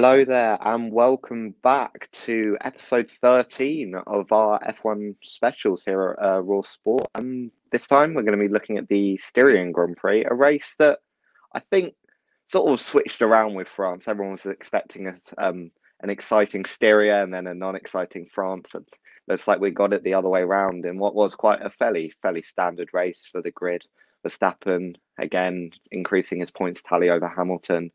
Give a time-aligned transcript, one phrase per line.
[0.00, 6.40] Hello there, and welcome back to episode 13 of our F1 specials here at uh,
[6.40, 7.08] Raw Sport.
[7.16, 10.76] And this time we're going to be looking at the Styrian Grand Prix, a race
[10.78, 11.00] that
[11.52, 11.94] I think
[12.46, 14.04] sort of switched around with France.
[14.06, 18.70] Everyone was expecting us um, an exciting Styria and then a non-exciting France.
[18.76, 18.84] It
[19.26, 22.12] looks like we got it the other way around in what was quite a fairly
[22.22, 23.82] fairly standard race for the grid.
[24.24, 27.90] Verstappen again increasing his points tally over Hamilton.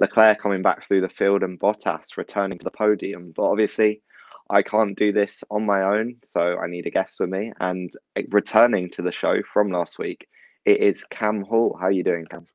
[0.00, 3.32] Leclerc coming back through the field and Bottas returning to the podium.
[3.36, 4.02] But obviously,
[4.48, 7.52] I can't do this on my own, so I need a guest with me.
[7.60, 7.92] And
[8.30, 10.26] returning to the show from last week,
[10.64, 11.76] it is Cam Hall.
[11.78, 12.46] How are you doing, Cam?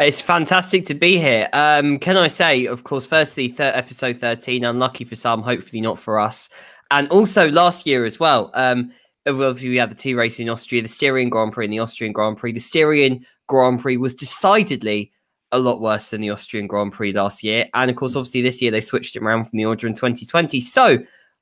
[0.00, 1.48] It's fantastic to be here.
[1.52, 6.20] Um, can I say, of course, firstly, episode 13, unlucky for some, hopefully not for
[6.20, 6.50] us.
[6.90, 8.50] And also last year as well.
[8.54, 8.92] Um,
[9.26, 12.12] obviously, we had the two races in Austria, the Styrian Grand Prix and the Austrian
[12.12, 12.52] Grand Prix.
[12.52, 15.12] The Styrian Grand Prix was decidedly
[15.52, 17.66] a lot worse than the Austrian Grand Prix last year.
[17.74, 18.18] And of course, mm.
[18.18, 20.60] obviously, this year they switched it around from the order in 2020.
[20.60, 20.98] So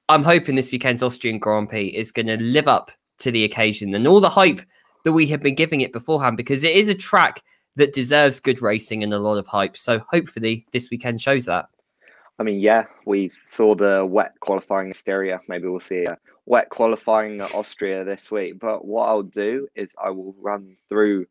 [0.08, 3.94] I'm hoping this weekend's Austrian Grand Prix is going to live up to the occasion
[3.94, 4.60] and all the hype
[5.04, 7.42] that we have been giving it beforehand because it is a track
[7.76, 9.76] that deserves good racing and a lot of hype.
[9.76, 11.66] So hopefully this weekend shows that.
[12.38, 15.40] I mean, yeah, we saw the wet qualifying Styria.
[15.48, 18.58] Maybe we'll see a wet qualifying Austria this week.
[18.58, 21.26] But what I'll do is I will run through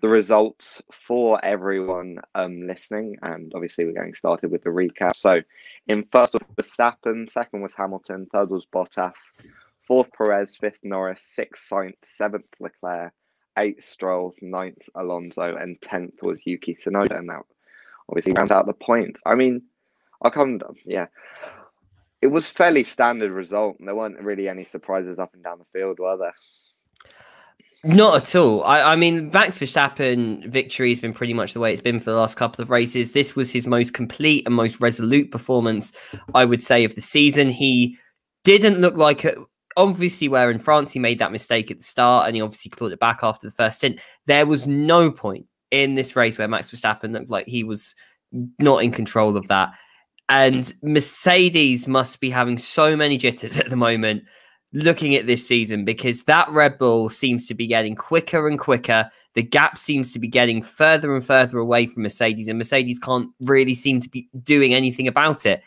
[0.00, 3.16] the results for everyone um, listening.
[3.22, 5.16] And obviously, we're getting started with the recap.
[5.16, 5.40] So,
[5.86, 9.16] in first was Verstappen, second was Hamilton, third was Bottas,
[9.86, 13.12] fourth Perez, fifth Norris, sixth Sainz, seventh Leclerc,
[13.56, 17.18] eighth Stroll, ninth Alonso, and tenth was Yuki Tsunoda.
[17.18, 17.42] And that
[18.08, 19.20] obviously rounds out the points.
[19.26, 19.62] I mean,
[20.22, 21.06] I'll come, yeah.
[22.20, 23.76] It was fairly standard result.
[23.78, 26.34] There weren't really any surprises up and down the field, were there?
[27.84, 28.64] Not at all.
[28.64, 32.10] I, I, mean, Max Verstappen victory has been pretty much the way it's been for
[32.10, 33.12] the last couple of races.
[33.12, 35.92] This was his most complete and most resolute performance,
[36.34, 37.50] I would say, of the season.
[37.50, 37.96] He
[38.42, 39.38] didn't look like it.
[39.76, 42.90] Obviously, where in France he made that mistake at the start and he obviously clawed
[42.90, 44.00] it back after the first stint.
[44.26, 47.94] There was no point in this race where Max Verstappen looked like he was
[48.58, 49.70] not in control of that.
[50.28, 54.24] And Mercedes must be having so many jitters at the moment
[54.72, 59.10] looking at this season because that Red Bull seems to be getting quicker and quicker.
[59.34, 63.30] The gap seems to be getting further and further away from Mercedes, and Mercedes can't
[63.42, 65.62] really seem to be doing anything about it.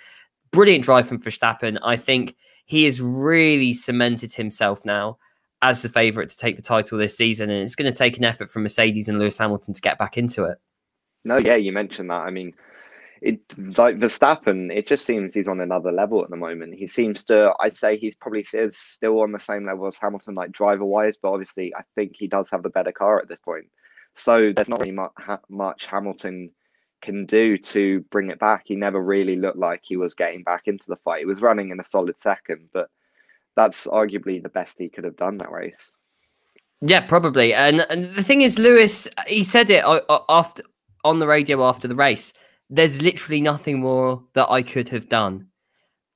[0.51, 1.79] Brilliant drive from Verstappen.
[1.83, 2.35] I think
[2.65, 5.17] he has really cemented himself now
[5.61, 8.25] as the favourite to take the title this season, and it's going to take an
[8.25, 10.57] effort from Mercedes and Lewis Hamilton to get back into it.
[11.23, 12.21] No, yeah, you mentioned that.
[12.21, 12.53] I mean,
[13.21, 13.39] it
[13.77, 16.73] like Verstappen, it just seems he's on another level at the moment.
[16.73, 20.33] He seems to, I'd say he's probably is still on the same level as Hamilton,
[20.33, 23.39] like driver wise, but obviously I think he does have the better car at this
[23.39, 23.65] point.
[24.15, 25.11] So there's not really much,
[25.49, 26.49] much Hamilton
[27.01, 28.63] can do to bring it back.
[28.65, 31.19] He never really looked like he was getting back into the fight.
[31.19, 32.89] He was running in a solid second, but
[33.55, 35.91] that's arguably the best he could have done that race.
[36.81, 37.53] Yeah, probably.
[37.53, 40.63] And, and the thing is, Lewis, he said it uh, uh, after
[41.03, 42.33] on the radio after the race
[42.71, 45.47] there's literally nothing more that I could have done.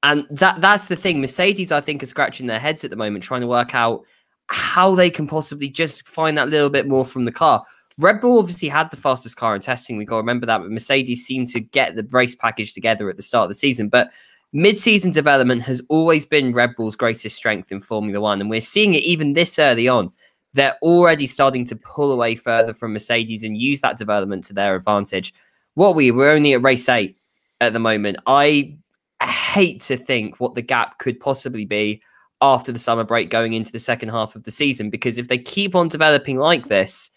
[0.02, 1.20] And that that's the thing.
[1.20, 4.04] Mercedes, I think, are scratching their heads at the moment, trying to work out
[4.48, 7.64] how they can possibly just find that little bit more from the car.
[7.98, 9.98] Red Bull obviously had the fastest car in testing.
[9.98, 13.18] We got to remember that, but Mercedes seemed to get the race package together at
[13.18, 13.90] the start of the season.
[13.90, 14.12] But
[14.54, 18.94] mid-season development has always been Red Bull's greatest strength in Formula One, and we're seeing
[18.94, 20.12] it even this early on.
[20.54, 24.76] They're already starting to pull away further from Mercedes and use that development to their
[24.76, 25.34] advantage
[25.76, 27.18] what we we're only at race eight
[27.62, 28.18] at the moment.
[28.26, 28.78] I
[29.24, 32.02] hate to think what the gap could possibly be
[32.42, 35.38] after the summer break going into the second half of the season because if they
[35.38, 37.10] keep on developing like this,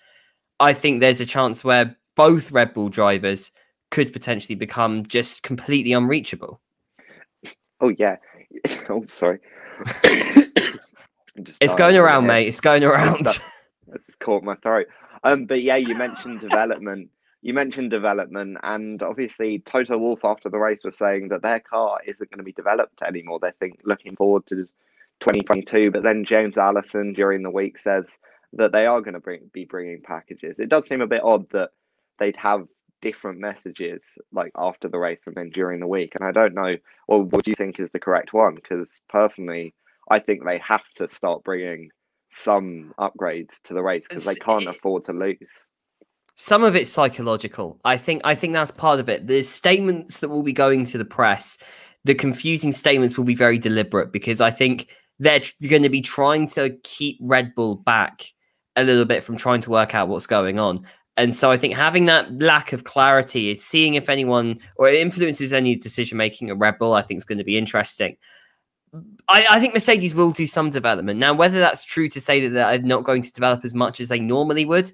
[0.60, 3.52] I think there's a chance where both Red Bull drivers
[3.90, 6.60] could potentially become just completely unreachable.
[7.80, 8.16] Oh yeah.
[8.90, 9.38] Oh sorry.
[11.60, 12.48] it's going around, mate.
[12.48, 13.26] It's going around.
[13.86, 14.86] That's caught my throat.
[15.22, 17.10] Um, but yeah, you mentioned development
[17.48, 21.98] you mentioned development, and obviously Toto Wolff after the race was saying that their car
[22.06, 23.38] isn't going to be developed anymore.
[23.40, 24.66] They think looking forward to
[25.20, 28.04] 2022, but then James Allison during the week says
[28.52, 30.58] that they are going to bring be bringing packages.
[30.58, 31.70] It does seem a bit odd that
[32.18, 32.68] they'd have
[33.00, 36.76] different messages like after the race and then during the week, and I don't know.
[37.08, 38.56] Well, what do you think is the correct one?
[38.56, 39.72] Because personally,
[40.10, 41.92] I think they have to start bringing
[42.30, 45.64] some upgrades to the race because they can't afford to lose
[46.40, 47.80] some of it's psychological.
[47.84, 49.26] I think I think that's part of it.
[49.26, 51.58] The statements that will be going to the press,
[52.04, 54.88] the confusing statements will be very deliberate because I think
[55.18, 58.32] they're going to be trying to keep Red Bull back
[58.76, 60.86] a little bit from trying to work out what's going on.
[61.16, 65.00] And so I think having that lack of clarity is seeing if anyone or it
[65.00, 68.16] influences any decision making at Red Bull, I think is going to be interesting.
[69.26, 71.18] I, I, think Mercedes will do some development.
[71.18, 74.08] Now, whether that's true to say that they're not going to develop as much as
[74.08, 74.92] they normally would,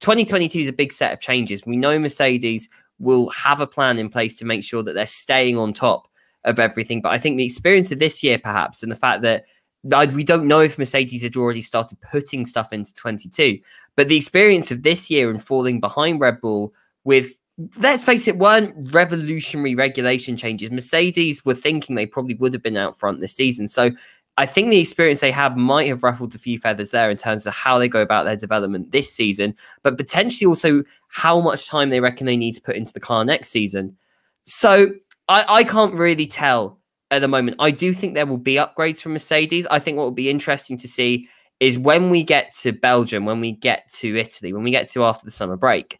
[0.00, 1.64] 2022 is a big set of changes.
[1.66, 5.58] We know Mercedes will have a plan in place to make sure that they're staying
[5.58, 6.08] on top
[6.44, 7.00] of everything.
[7.00, 9.44] But I think the experience of this year, perhaps, and the fact that
[9.84, 13.58] we don't know if Mercedes had already started putting stuff into 22,
[13.94, 16.72] but the experience of this year and falling behind Red Bull
[17.04, 17.32] with
[17.78, 20.70] let's face it, weren't revolutionary regulation changes.
[20.70, 23.66] Mercedes were thinking they probably would have been out front this season.
[23.66, 23.92] So
[24.38, 27.46] I think the experience they have might have ruffled a few feathers there in terms
[27.46, 31.88] of how they go about their development this season, but potentially also how much time
[31.88, 33.96] they reckon they need to put into the car next season.
[34.42, 34.92] So
[35.28, 36.78] I, I can't really tell
[37.10, 37.56] at the moment.
[37.60, 39.66] I do think there will be upgrades from Mercedes.
[39.68, 41.28] I think what will be interesting to see
[41.58, 45.04] is when we get to Belgium, when we get to Italy, when we get to
[45.04, 45.98] after the summer break,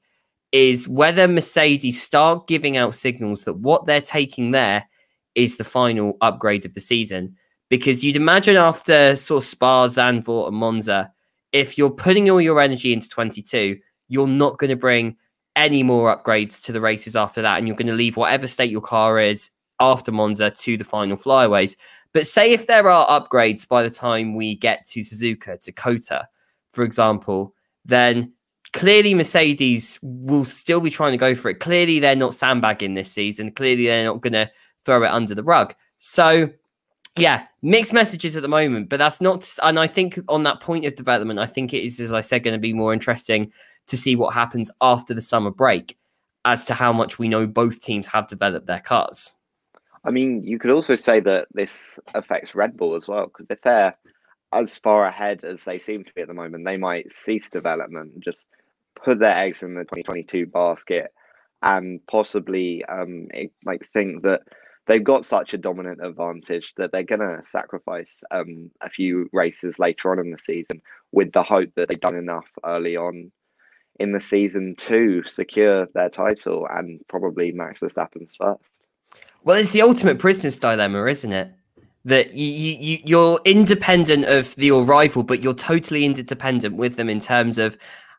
[0.53, 4.87] is whether Mercedes start giving out signals that what they're taking there
[5.35, 7.37] is the final upgrade of the season.
[7.69, 11.13] Because you'd imagine after sort of Spa, Zandvoort, and Monza,
[11.53, 13.79] if you're putting all your energy into 22,
[14.09, 15.17] you're not going to bring
[15.57, 17.59] any more upgrades to the races after that.
[17.59, 21.17] And you're going to leave whatever state your car is after Monza to the final
[21.17, 21.77] flyaways.
[22.13, 26.29] But say if there are upgrades by the time we get to Suzuka, to
[26.73, 27.55] for example,
[27.85, 28.33] then
[28.73, 31.61] clearly Mercedes will still be trying to go for it.
[31.61, 33.53] Clearly they're not sandbagging this season.
[33.53, 34.51] Clearly they're not going to
[34.85, 35.75] throw it under the rug.
[35.99, 36.51] So
[37.17, 39.49] yeah, mixed messages at the moment, but that's not.
[39.63, 42.43] And I think on that point of development, I think it is, as I said,
[42.43, 43.53] going to be more interesting
[43.87, 45.97] to see what happens after the summer break
[46.45, 49.35] as to how much we know both teams have developed their cars.
[50.05, 53.61] I mean, you could also say that this affects Red Bull as well, because if
[53.63, 53.97] they're
[54.53, 58.13] as far ahead as they seem to be at the moment, they might cease development
[58.15, 58.47] and just
[58.95, 61.13] put their eggs in the 2022 basket
[61.63, 63.27] and possibly um,
[63.65, 64.43] like think that
[64.87, 69.79] they've got such a dominant advantage that they're going to sacrifice um, a few races
[69.79, 70.81] later on in the season
[71.13, 73.31] with the hope that they've done enough early on
[73.99, 78.63] in the season to secure their title and probably Max Verstappen's first.
[79.45, 81.53] Well, it's the ultimate prisoner's dilemma, isn't it?
[82.05, 87.19] That you, you you're independent of your rival, but you're totally interdependent with them in
[87.19, 87.77] terms of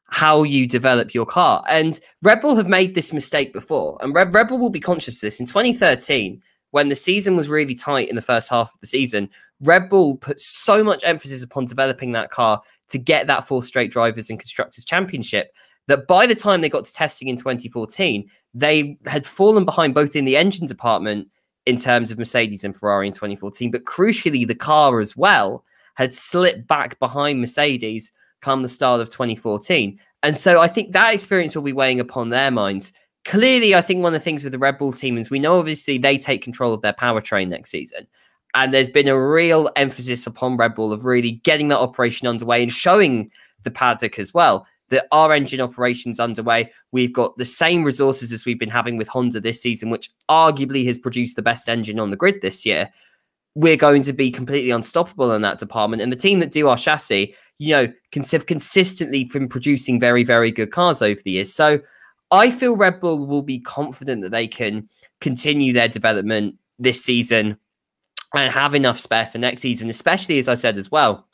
[0.09, 1.63] how you develop your car.
[1.69, 5.17] And Red Bull have made this mistake before, and Red, Red Bull will be conscious
[5.17, 5.39] of this.
[5.39, 6.41] In 2013,
[6.71, 9.29] when the season was really tight in the first half of the season,
[9.61, 13.91] Red Bull put so much emphasis upon developing that car to get that four straight
[13.91, 15.51] drivers and constructors championship
[15.87, 20.15] that by the time they got to testing in 2014, they had fallen behind both
[20.15, 21.29] in the engine department
[21.65, 25.65] in terms of Mercedes and Ferrari in 2014, but crucially, the car as well
[25.95, 28.11] had slipped back behind Mercedes
[28.41, 29.99] come the start of 2014.
[30.23, 32.91] And so I think that experience will be weighing upon their minds.
[33.27, 35.59] Clearly, I think one of the things with the Red Bull team is we know
[35.59, 38.07] obviously they take control of their powertrain next season.
[38.55, 42.63] And there's been a real emphasis upon Red Bull of really getting that operation underway
[42.63, 43.29] and showing
[43.63, 46.71] the paddock as well that our engine operations underway.
[46.93, 50.85] We've got the same resources as we've been having with Honda this season, which arguably
[50.87, 52.89] has produced the best engine on the grid this year.
[53.55, 56.01] We're going to be completely unstoppable in that department.
[56.01, 60.23] And the team that do our chassis, you know, can have consistently been producing very,
[60.23, 61.53] very good cars over the years.
[61.53, 61.81] So
[62.31, 64.89] I feel Red Bull will be confident that they can
[65.21, 67.57] continue their development this season
[68.35, 71.27] and have enough spare for next season, especially as I said as well.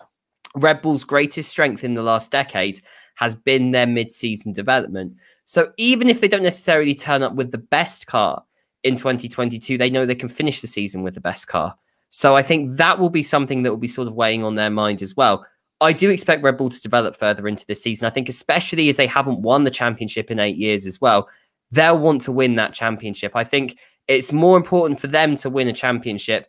[0.55, 2.81] Red Bull's greatest strength in the last decade
[3.15, 5.15] has been their mid-season development.
[5.45, 8.43] So even if they don't necessarily turn up with the best car
[8.83, 11.75] in 2022, they know they can finish the season with the best car.
[12.09, 14.69] So I think that will be something that will be sort of weighing on their
[14.69, 15.45] mind as well.
[15.81, 18.05] I do expect Red Bull to develop further into this season.
[18.05, 21.27] I think, especially as they haven't won the championship in eight years as well,
[21.71, 23.35] they'll want to win that championship.
[23.35, 23.77] I think
[24.07, 26.47] it's more important for them to win a championship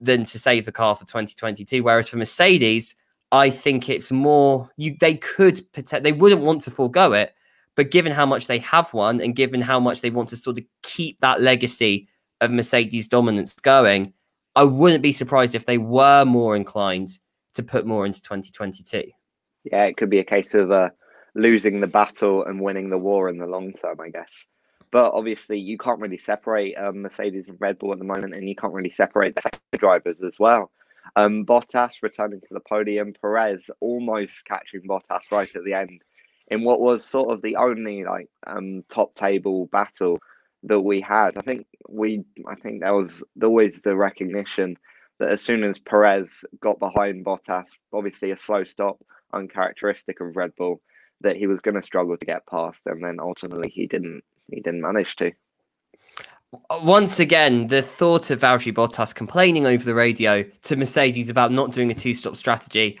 [0.00, 1.82] than to save the car for 2022.
[1.82, 2.94] Whereas for Mercedes,
[3.32, 7.34] I think it's more you they could protect they wouldn't want to forego it,
[7.76, 10.58] but given how much they have won and given how much they want to sort
[10.58, 12.08] of keep that legacy
[12.40, 14.12] of Mercedes dominance going,
[14.56, 17.18] I wouldn't be surprised if they were more inclined
[17.54, 19.10] to put more into 2022.
[19.64, 20.90] Yeah, it could be a case of uh,
[21.34, 24.46] losing the battle and winning the war in the long term, I guess.
[24.90, 28.48] But obviously, you can't really separate um, Mercedes and Red Bull at the moment, and
[28.48, 29.38] you can't really separate
[29.72, 30.70] the drivers as well.
[31.16, 36.02] Um, Bottas returning to the podium, Perez almost catching Bottas right at the end
[36.48, 40.18] in what was sort of the only like um, top table battle
[40.64, 41.38] that we had.
[41.38, 44.76] I think we, I think there was always the recognition
[45.20, 46.28] that as soon as Perez
[46.60, 48.98] got behind Bottas, obviously a slow stop,
[49.32, 50.80] uncharacteristic of Red Bull,
[51.20, 54.24] that he was going to struggle to get past, and then ultimately he didn't.
[54.50, 55.30] He didn't manage to.
[56.82, 61.70] Once again, the thought of Valtteri Bottas complaining over the radio to Mercedes about not
[61.70, 62.98] doing a two-stop strategy,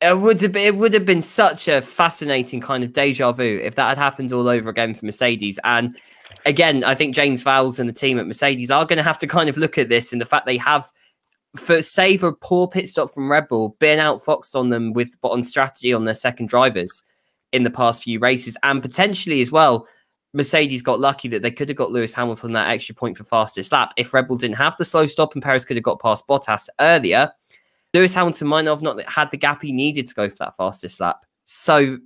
[0.00, 3.60] it would have been, it would have been such a fascinating kind of deja vu
[3.62, 5.58] if that had happened all over again for Mercedes.
[5.64, 5.98] And
[6.46, 9.26] again, I think James Vowles and the team at Mercedes are going to have to
[9.26, 10.92] kind of look at this and the fact they have,
[11.56, 15.42] for save a poor pit stop from Red Bull, been outfoxed on them with on
[15.42, 17.02] strategy on their second drivers
[17.52, 19.86] in the past few races, and potentially as well.
[20.34, 23.70] Mercedes got lucky that they could have got Lewis Hamilton that extra point for fastest
[23.70, 23.92] lap.
[23.98, 26.70] If Red Bull didn't have the slow stop and Perez could have got past Bottas
[26.80, 27.30] earlier,
[27.92, 30.56] Lewis Hamilton might not have not had the gap he needed to go for that
[30.56, 31.26] fastest lap.
[31.44, 31.98] So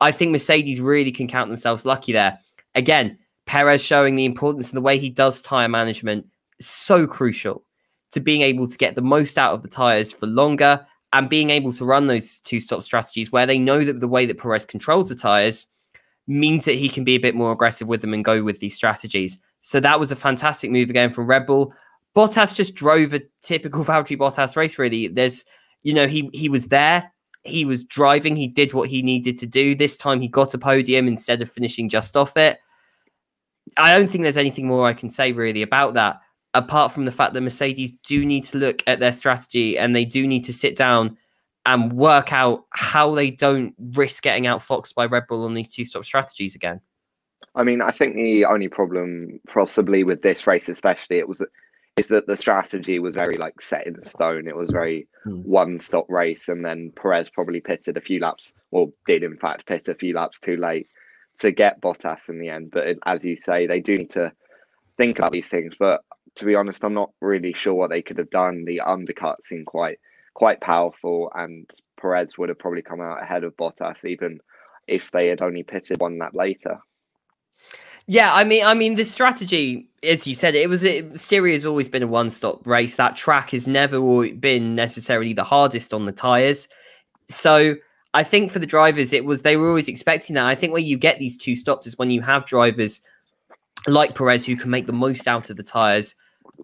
[0.00, 2.38] I think Mercedes really can count themselves lucky there.
[2.74, 6.26] Again, Perez showing the importance of the way he does tire management
[6.60, 7.64] so crucial
[8.12, 11.50] to being able to get the most out of the tires for longer and being
[11.50, 14.64] able to run those two stop strategies where they know that the way that Perez
[14.64, 15.66] controls the tires
[16.26, 18.74] means that he can be a bit more aggressive with them and go with these
[18.74, 19.38] strategies.
[19.62, 21.72] So that was a fantastic move again from Red Bull.
[22.14, 24.78] Bottas just drove a typical Valtteri Bottas race.
[24.78, 25.44] Really, there's,
[25.82, 27.10] you know, he he was there,
[27.44, 29.74] he was driving, he did what he needed to do.
[29.74, 32.58] This time, he got a podium instead of finishing just off it.
[33.76, 36.20] I don't think there's anything more I can say really about that,
[36.54, 40.04] apart from the fact that Mercedes do need to look at their strategy and they
[40.04, 41.16] do need to sit down
[41.66, 45.84] and work out how they don't risk getting outfoxed by Red Bull on these two
[45.84, 46.80] stop strategies again.
[47.54, 51.42] I mean, I think the only problem, possibly with this race, especially, it was
[51.98, 54.46] is that the strategy was very like set in stone.
[54.46, 55.40] It was very hmm.
[55.42, 59.66] one stop race, and then Perez probably pitted a few laps, or did in fact
[59.66, 60.86] pit a few laps too late
[61.40, 62.70] to get Bottas in the end.
[62.70, 64.32] But it, as you say, they do need to
[64.96, 65.74] think about these things.
[65.78, 66.02] But
[66.38, 68.64] to be honest, I'm not really sure what they could have done.
[68.64, 69.98] The undercut seemed quite
[70.34, 71.68] quite powerful, and
[72.00, 74.40] Perez would have probably come out ahead of Bottas even
[74.86, 76.78] if they had only pitted one lap later.
[78.06, 81.66] Yeah, I mean, I mean, the strategy, as you said, it was it, Styria has
[81.66, 82.96] always been a one-stop race.
[82.96, 86.68] That track has never been necessarily the hardest on the tires.
[87.28, 87.74] So
[88.14, 90.46] I think for the drivers, it was they were always expecting that.
[90.46, 93.02] I think where you get these two stops is when you have drivers
[93.86, 96.14] like Perez who can make the most out of the tires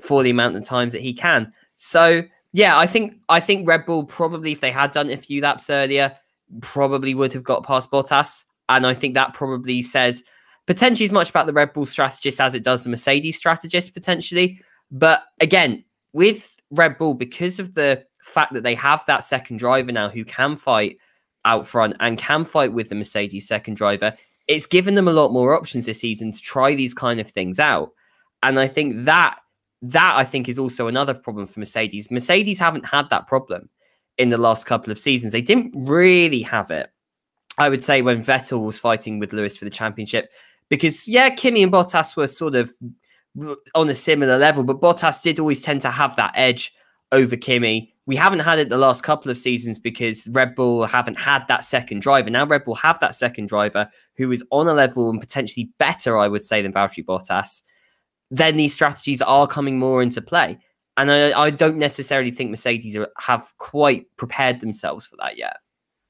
[0.00, 1.52] for the amount of times that he can.
[1.76, 2.22] So
[2.52, 5.70] yeah, I think I think Red Bull probably, if they had done a few laps
[5.70, 6.16] earlier,
[6.60, 10.22] probably would have got past Bottas, and I think that probably says
[10.66, 14.60] potentially as much about the Red Bull strategist as it does the Mercedes strategist potentially.
[14.90, 19.92] But again, with Red Bull, because of the fact that they have that second driver
[19.92, 20.98] now who can fight
[21.44, 25.32] out front and can fight with the Mercedes second driver, it's given them a lot
[25.32, 27.90] more options this season to try these kind of things out.
[28.42, 29.38] And I think that
[29.90, 32.10] that I think is also another problem for Mercedes.
[32.10, 33.68] Mercedes haven't had that problem
[34.16, 35.32] in the last couple of seasons.
[35.32, 36.90] They didn't really have it.
[37.58, 40.30] I would say when Vettel was fighting with Lewis for the championship,
[40.68, 42.72] because yeah, Kimi and Bottas were sort of
[43.74, 46.72] on a similar level, but Bottas did always tend to have that edge
[47.12, 47.92] over Kimi.
[48.06, 51.64] We haven't had it the last couple of seasons because Red Bull haven't had that
[51.64, 52.30] second driver.
[52.30, 56.16] Now Red Bull have that second driver who is on a level and potentially better,
[56.16, 57.62] I would say, than Valtteri Bottas.
[58.34, 60.58] Then these strategies are coming more into play.
[60.96, 65.58] And I, I don't necessarily think Mercedes are, have quite prepared themselves for that yet.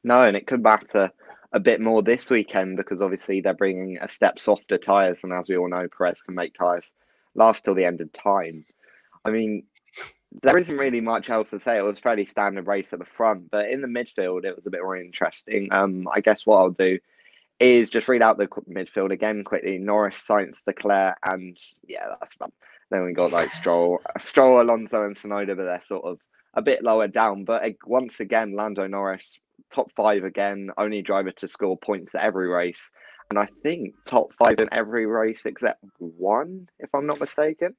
[0.05, 1.11] No, and it could matter
[1.53, 5.51] a bit more this weekend because obviously they're bringing a step softer tyres, and as
[5.51, 6.91] we all know, Perez can make tyres
[7.35, 8.65] last till the end of time.
[9.27, 9.65] I mean,
[10.43, 11.77] there isn't really much else to say.
[11.77, 14.71] It was fairly standard race at the front, but in the midfield, it was a
[14.71, 15.69] bit more interesting.
[15.73, 16.99] Um, I guess what I'll do
[17.61, 19.79] is just read out the midfield again quickly.
[19.79, 21.57] Norris, Sainz, Leclerc, and
[21.87, 22.35] yeah, that's.
[22.91, 26.19] Then we got like Stroll, Stroll, Alonso, and Tsunoda, but they're sort of
[26.53, 27.45] a bit lower down.
[27.45, 29.41] But once again, Lando Norris
[29.73, 32.91] top five again, only driver to score points at every race.
[33.31, 37.75] And I think top five in every race except one, if I'm not mistaken.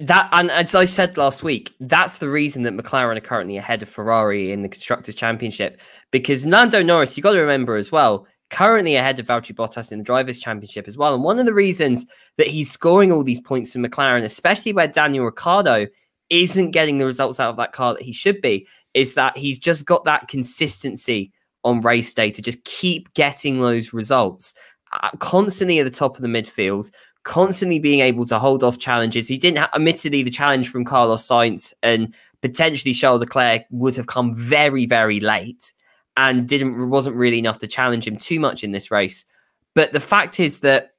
[0.00, 3.82] That and as I said last week, that's the reason that McLaren are currently ahead
[3.82, 5.80] of Ferrari in the constructors' championship.
[6.12, 9.98] Because Lando Norris, you got to remember as well, currently ahead of Valtteri Bottas in
[9.98, 11.14] the drivers' championship as well.
[11.14, 14.88] And one of the reasons that he's scoring all these points for McLaren, especially where
[14.88, 15.86] Daniel Ricciardo
[16.30, 19.58] isn't getting the results out of that car that he should be, is that he's
[19.58, 21.32] just got that consistency
[21.64, 24.54] on race day to just keep getting those results
[24.92, 26.90] uh, constantly at the top of the midfield,
[27.24, 29.28] constantly being able to hold off challenges.
[29.28, 34.34] He didn't admittedly, the challenge from Carlos Sainz and potentially Charles Leclerc would have come
[34.34, 35.72] very, very late
[36.18, 39.24] and didn't wasn't really enough to challenge him too much in this race.
[39.74, 40.90] But the fact is that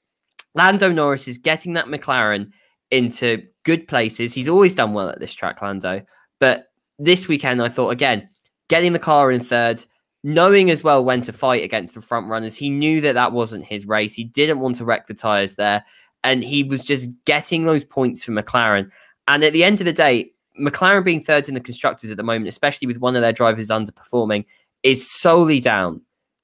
[0.55, 2.51] Lando Norris is getting that McLaren
[2.89, 4.33] into good places.
[4.33, 6.03] He's always done well at this track, Lando.
[6.39, 8.29] But this weekend, I thought again,
[8.69, 9.83] getting the car in third,
[10.23, 12.55] knowing as well when to fight against the front runners.
[12.55, 14.15] He knew that that wasn't his race.
[14.15, 15.83] He didn't want to wreck the tires there,
[16.23, 18.89] and he was just getting those points from McLaren.
[19.27, 22.23] And at the end of the day, McLaren being third in the constructors at the
[22.23, 24.45] moment, especially with one of their drivers underperforming,
[24.83, 26.01] is solely down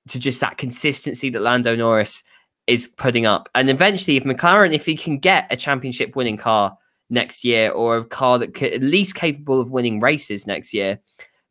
[0.10, 2.24] to just that consistency that Lando Norris
[2.68, 3.50] is putting up.
[3.56, 6.77] And eventually, if McLaren, if he can get a championship winning car
[7.10, 11.00] next year or a car that could at least capable of winning races next year,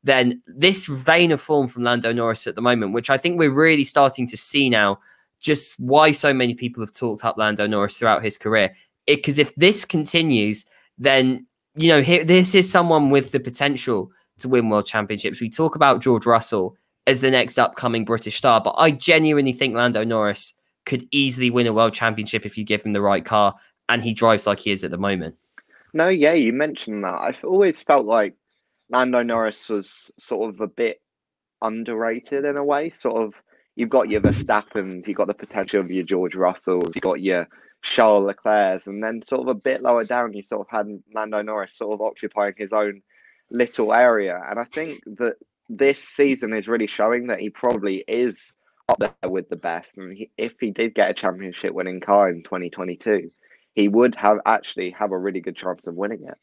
[0.03, 3.51] then this vein of form from Lando Norris at the moment, which I think we're
[3.51, 5.01] really starting to see now,
[5.41, 8.75] just why so many people have talked up Lando Norris throughout his career.
[9.07, 10.67] Because if this continues,
[10.99, 14.11] then you know this is someone with the potential
[14.41, 15.41] to win world championships.
[15.41, 16.77] We talk about George Russell
[17.07, 20.55] as the next upcoming British star, but I genuinely think Lando Norris
[20.87, 23.55] could easily win a world championship if you give him the right car
[23.89, 25.37] and he drives like he is at the moment.
[25.93, 27.21] No, yeah, you mentioned that.
[27.21, 28.35] I've always felt like
[28.91, 31.01] Lando Norris was sort of a bit
[31.63, 32.91] underrated in a way.
[32.91, 33.35] Sort of,
[33.77, 37.49] you've got your Verstappen, you've got the potential of your George Russells, you've got your
[37.83, 41.43] Charles Leclerc's, and then sort of a bit lower down, you sort of had Lando
[41.43, 43.03] Norris sort of occupying his own
[43.51, 44.41] little area.
[44.49, 45.37] And I think that
[45.69, 48.53] this season is really showing that he probably is
[48.89, 49.89] up there with the best.
[49.97, 53.31] And he, if he did get a championship winning car in 2022,
[53.75, 56.39] he would have actually have a really good chance of winning it.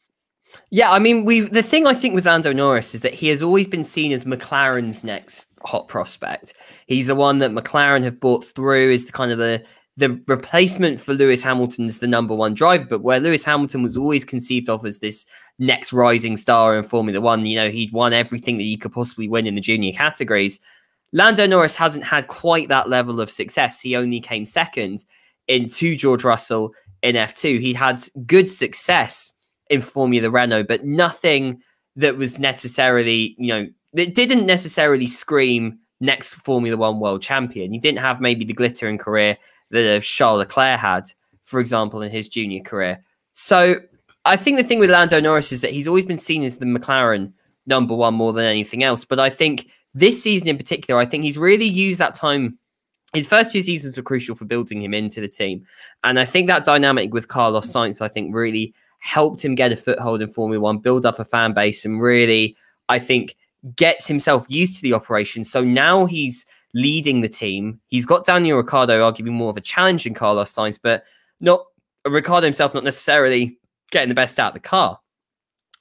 [0.70, 3.42] Yeah, I mean, we the thing I think with Lando Norris is that he has
[3.42, 6.52] always been seen as McLaren's next hot prospect.
[6.86, 9.64] He's the one that McLaren have brought through is the kind of the
[9.96, 14.24] the replacement for Lewis Hamilton's the number one driver, but where Lewis Hamilton was always
[14.24, 15.26] conceived of as this
[15.58, 19.28] next rising star in Formula One, you know, he'd won everything that he could possibly
[19.28, 20.60] win in the junior categories.
[21.12, 23.80] Lando Norris hasn't had quite that level of success.
[23.80, 25.04] He only came second
[25.46, 27.60] in into George Russell in F2.
[27.60, 29.34] He had good success
[29.68, 31.60] in Formula Renault, but nothing
[31.96, 37.72] that was necessarily, you know, it didn't necessarily scream next Formula One world champion.
[37.72, 39.36] He didn't have maybe the glittering career
[39.72, 41.04] that uh, Charles Leclerc had,
[41.42, 43.02] for example, in his junior career.
[43.32, 43.76] So
[44.24, 46.66] I think the thing with Lando Norris is that he's always been seen as the
[46.66, 47.32] McLaren
[47.66, 49.04] number one more than anything else.
[49.04, 52.58] But I think this season in particular, I think he's really used that time.
[53.14, 55.66] His first two seasons were crucial for building him into the team.
[56.04, 59.76] And I think that dynamic with Carlos Sainz, I think, really helped him get a
[59.76, 62.56] foothold in Formula One, build up a fan base, and really,
[62.88, 63.36] I think,
[63.76, 65.44] gets himself used to the operation.
[65.44, 67.80] So now he's leading the team.
[67.88, 71.04] He's got Daniel Ricciardo arguably more of a challenge in Carlos Sainz, but
[71.40, 71.64] not
[72.06, 73.58] Ricciardo himself not necessarily
[73.90, 74.98] getting the best out of the car.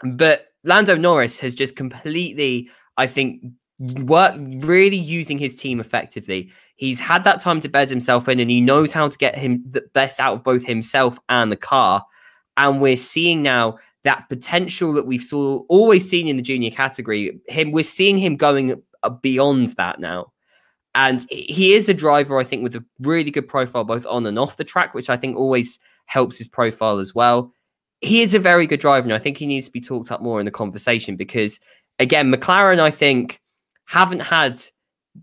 [0.04, 3.44] But Lando Norris has just completely, I think,
[3.80, 6.52] worked really using his team effectively.
[6.76, 9.64] He's had that time to bed himself in, and he knows how to get him
[9.68, 12.06] the best out of both himself and the car.
[12.58, 17.40] And we're seeing now that potential that we've saw always seen in the junior category.
[17.48, 18.82] Him, we're seeing him going
[19.22, 20.32] beyond that now.
[20.94, 24.38] And he is a driver, I think, with a really good profile both on and
[24.38, 27.54] off the track, which I think always helps his profile as well.
[28.02, 30.22] He is a very good driver, and I think he needs to be talked up
[30.22, 31.60] more in the conversation because,
[32.00, 33.40] again, McLaren, I think,
[33.86, 34.60] haven't had,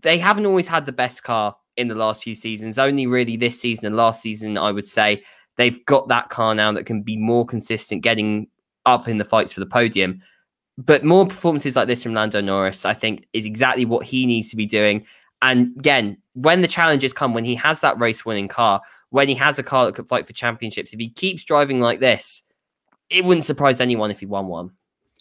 [0.01, 2.79] they haven't always had the best car in the last few seasons.
[2.79, 5.23] Only really this season and last season, I would say,
[5.57, 8.47] they've got that car now that can be more consistent, getting
[8.85, 10.21] up in the fights for the podium.
[10.77, 14.49] But more performances like this from Lando Norris, I think, is exactly what he needs
[14.51, 15.05] to be doing.
[15.41, 19.35] And again, when the challenges come, when he has that race winning car, when he
[19.35, 22.43] has a car that could fight for championships, if he keeps driving like this,
[23.09, 24.71] it wouldn't surprise anyone if he won one.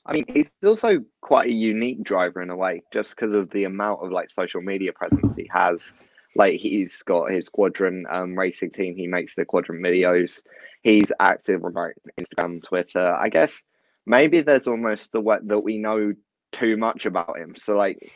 [0.05, 3.65] I mean, he's also quite a unique driver in a way, just because of the
[3.65, 5.93] amount of like social media presence he has.
[6.35, 8.97] Like he's got his quadrant um, racing team.
[8.97, 10.43] He makes the quadrant videos.
[10.83, 11.75] He's active on
[12.19, 13.15] Instagram, Twitter.
[13.15, 13.63] I guess
[14.07, 16.15] maybe there's almost the way that we know
[16.53, 17.55] too much about him.
[17.57, 18.11] So like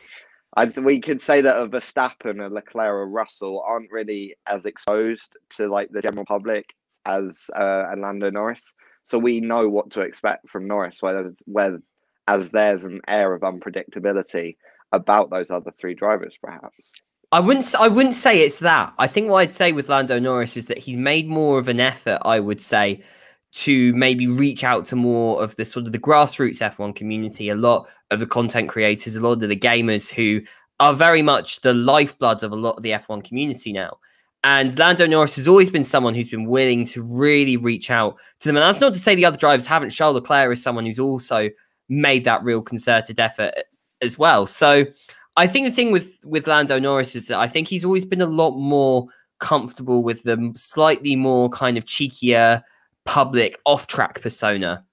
[0.57, 5.35] as we could say that a Verstappen, a Leclerc, or Russell aren't really as exposed
[5.57, 6.73] to like the general public
[7.05, 8.63] as uh, Lando Norris.
[9.05, 11.79] So we know what to expect from Norris, whether where
[12.27, 14.55] as there's an air of unpredictability
[14.91, 16.89] about those other three drivers, perhaps.
[17.31, 17.73] I wouldn't.
[17.75, 18.93] I wouldn't say it's that.
[18.99, 21.79] I think what I'd say with Lando Norris is that he's made more of an
[21.79, 22.19] effort.
[22.23, 23.03] I would say
[23.53, 27.55] to maybe reach out to more of the sort of the grassroots F1 community, a
[27.55, 30.41] lot of the content creators, a lot of the gamers who
[30.79, 33.97] are very much the lifeblood of a lot of the F1 community now.
[34.43, 38.49] And Lando Norris has always been someone who's been willing to really reach out to
[38.49, 38.57] them.
[38.57, 39.91] And that's not to say the other drivers haven't.
[39.91, 41.49] Charles Leclerc is someone who's also
[41.87, 43.53] made that real concerted effort
[44.01, 44.45] as well.
[44.47, 44.85] So
[45.37, 48.21] I think the thing with with Lando Norris is that I think he's always been
[48.21, 49.07] a lot more
[49.39, 52.63] comfortable with the slightly more kind of cheekier,
[53.05, 54.85] public off track persona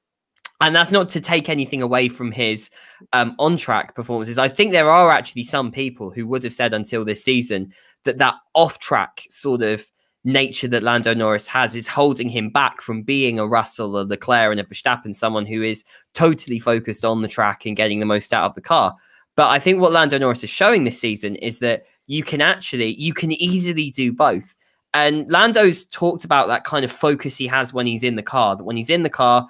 [0.60, 2.70] And that's not to take anything away from his
[3.12, 4.38] um, on track performances.
[4.38, 7.72] I think there are actually some people who would have said until this season
[8.04, 9.86] that that off track sort of
[10.22, 14.50] nature that Lando Norris has is holding him back from being a Russell, a Leclerc,
[14.50, 18.34] and a Verstappen, someone who is totally focused on the track and getting the most
[18.34, 18.94] out of the car.
[19.36, 22.94] But I think what Lando Norris is showing this season is that you can actually,
[23.00, 24.58] you can easily do both.
[24.92, 28.56] And Lando's talked about that kind of focus he has when he's in the car,
[28.56, 29.46] that when he's in the car,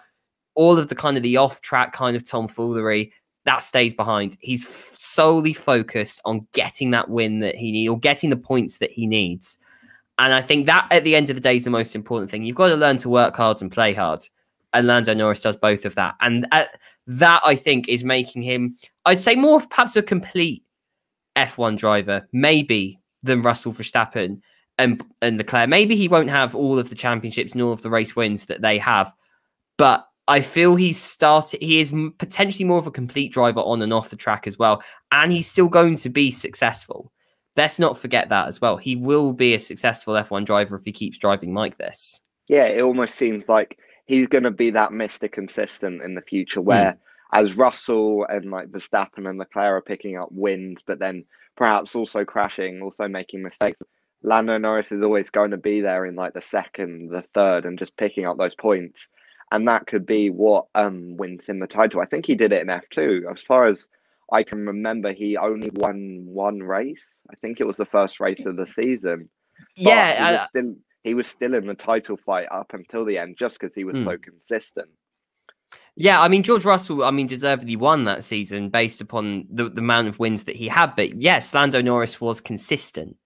[0.55, 3.13] all of the kind of the off track kind of tomfoolery
[3.45, 4.37] that stays behind.
[4.41, 8.91] He's solely focused on getting that win that he needs or getting the points that
[8.91, 9.57] he needs.
[10.19, 12.45] And I think that at the end of the day is the most important thing.
[12.45, 14.21] You've got to learn to work hard and play hard.
[14.75, 16.15] And Lando Norris does both of that.
[16.21, 16.47] And
[17.07, 18.77] that I think is making him,
[19.07, 20.63] I'd say, more perhaps a complete
[21.37, 24.43] F1 driver, maybe than Russell Verstappen
[24.81, 25.69] and and Leclerc.
[25.69, 28.63] Maybe he won't have all of the championships and all of the race wins that
[28.63, 29.13] they have,
[29.77, 31.63] but I feel he's started.
[31.63, 34.83] He is potentially more of a complete driver on and off the track as well,
[35.13, 37.13] and he's still going to be successful.
[37.57, 38.77] Let's not forget that as well.
[38.77, 42.21] He will be a successful F1 driver if he keeps driving like this.
[42.49, 45.31] Yeah, it almost seems like he's going to be that Mr.
[45.31, 46.99] Consistent in the future where, mm.
[47.33, 51.25] as Russell and like Verstappen and Leclerc are picking up wins, but then
[51.57, 53.81] perhaps also crashing, also making mistakes.
[54.23, 57.79] Lando Norris is always going to be there in like the second, the third, and
[57.79, 59.09] just picking up those points.
[59.53, 62.01] And that could be what um, wins him the title.
[62.01, 63.33] I think he did it in F2.
[63.35, 63.87] As far as
[64.33, 67.19] I can remember, he only won one race.
[67.31, 69.29] I think it was the first race of the season.
[69.75, 73.37] yeah, he was, still, he was still in the title fight up until the end
[73.39, 74.23] just because he was so hmm.
[74.23, 74.91] consistent.
[75.97, 79.81] Yeah, I mean George Russell, I mean deservedly won that season based upon the, the
[79.81, 80.95] amount of wins that he had.
[80.97, 83.17] But yes, Lando Norris was consistent.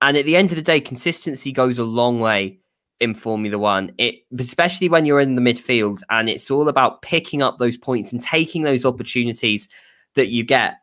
[0.00, 2.60] And at the end of the day, consistency goes a long way
[3.00, 3.92] in Formula One.
[3.98, 8.12] It especially when you're in the midfield and it's all about picking up those points
[8.12, 9.68] and taking those opportunities
[10.14, 10.76] that you get.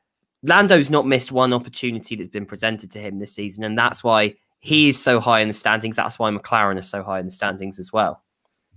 [0.43, 4.35] Lando's not missed one opportunity that's been presented to him this season, and that's why
[4.59, 5.95] he is so high in the standings.
[5.95, 8.23] That's why McLaren is so high in the standings as well.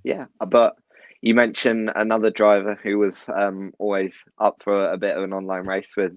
[0.02, 0.76] Yeah, but
[1.20, 5.66] you mentioned another driver who was um, always up for a bit of an online
[5.66, 6.12] race with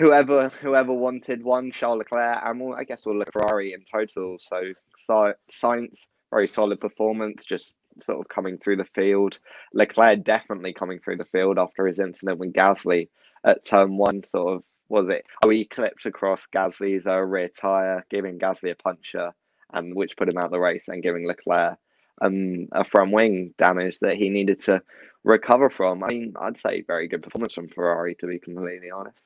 [0.00, 4.38] whoever whoever wanted one, Charles Leclerc, and we'll, I guess we'll look Ferrari in total.
[4.38, 9.36] So Sainz very solid performance, just sort of coming through the field.
[9.74, 13.08] Leclerc definitely coming through the field after his incident with Gasly
[13.44, 14.24] at turn one.
[14.24, 15.26] Sort of was it?
[15.44, 19.32] Oh, he clipped across Gasly's uh, rear tire, giving Gasly a puncture,
[19.74, 21.78] and which put him out of the race, and giving Leclerc
[22.22, 24.80] um, a front wing damage that he needed to
[25.24, 26.02] recover from.
[26.02, 29.20] I mean, I'd say very good performance from Ferrari, to be completely honest.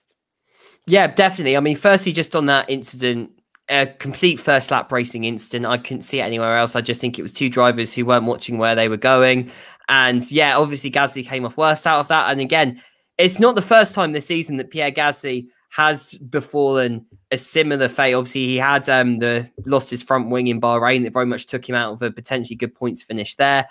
[0.87, 1.57] Yeah, definitely.
[1.57, 3.31] I mean, firstly, just on that incident,
[3.69, 5.67] a complete first lap racing incident.
[5.67, 6.77] I couldn't see it anywhere else.
[6.77, 9.51] I just think it was two drivers who weren't watching where they were going.
[9.89, 12.31] And yeah, obviously Gasly came off worse out of that.
[12.31, 12.83] And again,
[13.17, 18.15] it's not the first time this season that Pierre Gasly has befallen a similar fate.
[18.15, 21.69] Obviously, he had um, the lost his front wing in Bahrain that very much took
[21.69, 23.67] him out of a potentially good points finish there.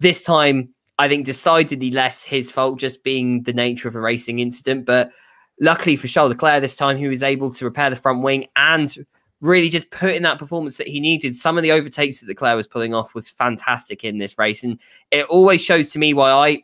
[0.00, 4.38] This time, I think decidedly less his fault, just being the nature of a racing
[4.38, 4.84] incident.
[4.86, 5.12] But
[5.60, 8.94] luckily for Charles Leclerc this time, he was able to repair the front wing and
[9.40, 11.36] really just put in that performance that he needed.
[11.36, 14.64] Some of the overtakes that Leclerc was pulling off was fantastic in this race.
[14.64, 14.78] And
[15.10, 16.62] it always shows to me why I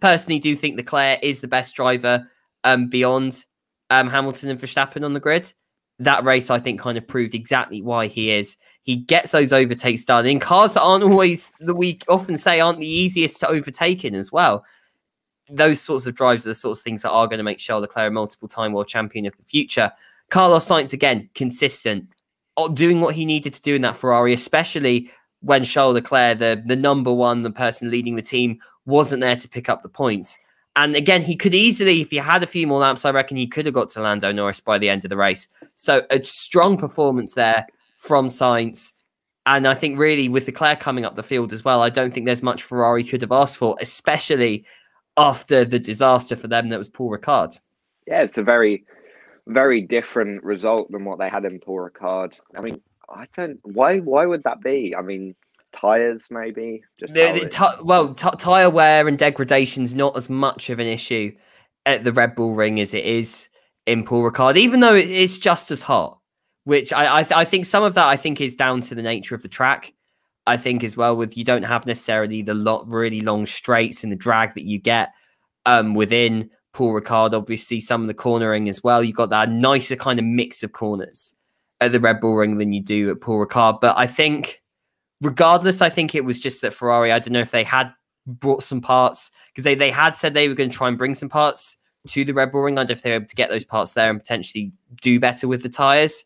[0.00, 2.28] personally do think Leclerc is the best driver
[2.64, 3.44] um, beyond
[3.90, 5.52] um, Hamilton and Verstappen on the grid.
[5.98, 8.56] That race, I think, kind of proved exactly why he is.
[8.82, 12.80] He gets those overtakes done in cars that aren't always that we often say aren't
[12.80, 14.64] the easiest to overtake in as well
[15.52, 17.82] those sorts of drives are the sorts of things that are going to make Charles
[17.82, 19.92] Leclerc a multiple time world champion of the future.
[20.30, 22.08] Carlos Sainz, again, consistent,
[22.56, 25.10] uh, doing what he needed to do in that Ferrari, especially
[25.40, 29.48] when Charles Leclerc, the, the number one, the person leading the team, wasn't there to
[29.48, 30.38] pick up the points.
[30.74, 33.46] And again, he could easily, if he had a few more laps, I reckon he
[33.46, 35.48] could have got to Lando Norris by the end of the race.
[35.74, 37.66] So a strong performance there
[37.98, 38.92] from Sainz.
[39.44, 42.24] And I think really with Leclerc coming up the field as well, I don't think
[42.24, 44.64] there's much Ferrari could have asked for, especially
[45.16, 47.58] after the disaster for them that was Paul Ricard.
[48.06, 48.84] Yeah, it's a very,
[49.46, 52.38] very different result than what they had in Paul Ricard.
[52.56, 53.60] I mean, I don't.
[53.62, 53.98] Why?
[53.98, 54.94] Why would that be?
[54.96, 55.34] I mean,
[55.72, 56.82] tires maybe.
[56.98, 60.78] Just the, the t- well, t- tire wear and degradation is not as much of
[60.78, 61.32] an issue
[61.86, 63.48] at the Red Bull Ring as it is
[63.86, 66.18] in Paul Ricard, even though it's just as hot.
[66.64, 69.02] Which I I, th- I think some of that I think is down to the
[69.02, 69.92] nature of the track.
[70.46, 74.12] I think as well with you don't have necessarily the lot really long straights and
[74.12, 75.12] the drag that you get
[75.66, 77.32] um, within Paul Ricard.
[77.32, 79.04] Obviously, some of the cornering as well.
[79.04, 81.34] You've got that nicer kind of mix of corners
[81.80, 83.80] at the Red Bull Ring than you do at Paul Ricard.
[83.80, 84.62] But I think,
[85.20, 87.12] regardless, I think it was just that Ferrari.
[87.12, 87.92] I don't know if they had
[88.26, 91.14] brought some parts because they, they had said they were going to try and bring
[91.14, 91.76] some parts
[92.08, 92.78] to the Red Bull Ring.
[92.78, 95.62] I if they were able to get those parts there and potentially do better with
[95.62, 96.24] the tires.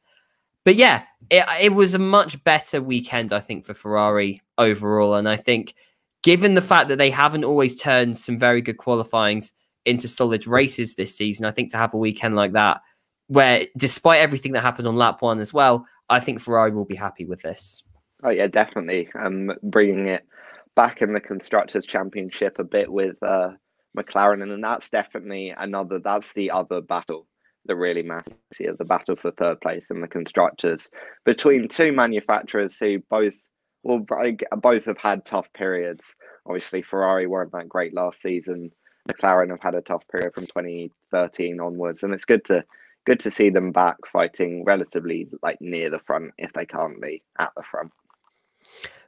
[0.66, 5.14] But yeah, it, it was a much better weekend, I think, for Ferrari overall.
[5.14, 5.76] And I think,
[6.24, 9.52] given the fact that they haven't always turned some very good qualifyings
[9.85, 12.81] into solid races this season, I think to have a weekend like that,
[13.29, 16.96] where despite everything that happened on lap one as well, I think Ferrari will be
[16.96, 17.85] happy with this.
[18.24, 19.09] Oh yeah, definitely.
[19.14, 20.26] Um, bringing it
[20.74, 23.50] back in the constructors' championship a bit with uh,
[23.96, 26.00] McLaren, and that's definitely another.
[26.00, 27.29] That's the other battle
[27.66, 30.88] that really massive, the battle for third place and the constructors
[31.24, 33.35] between two manufacturers who both,
[33.83, 34.05] well,
[34.57, 36.14] both have had tough periods.
[36.46, 38.70] Obviously, Ferrari weren't that great last season.
[39.09, 42.64] McLaren have had a tough period from 2013 onwards, and it's good to
[43.07, 47.22] good to see them back fighting relatively like near the front if they can't be
[47.38, 47.92] at the front.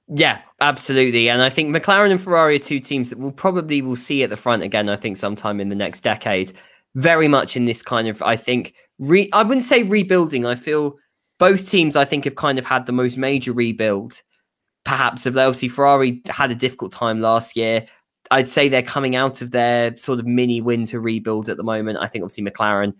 [0.09, 1.29] Yeah, absolutely.
[1.29, 4.31] And I think McLaren and Ferrari are two teams that we'll probably will see at
[4.31, 6.53] the front again, I think, sometime in the next decade.
[7.01, 10.47] Very much in this kind of, I think, re- I wouldn't say rebuilding.
[10.47, 10.97] I feel
[11.39, 14.21] both teams, I think, have kind of had the most major rebuild,
[14.85, 17.87] perhaps, of obviously Ferrari had a difficult time last year.
[18.31, 21.99] I'd say they're coming out of their sort of mini winter rebuild at the moment.
[22.01, 22.95] I think obviously McLaren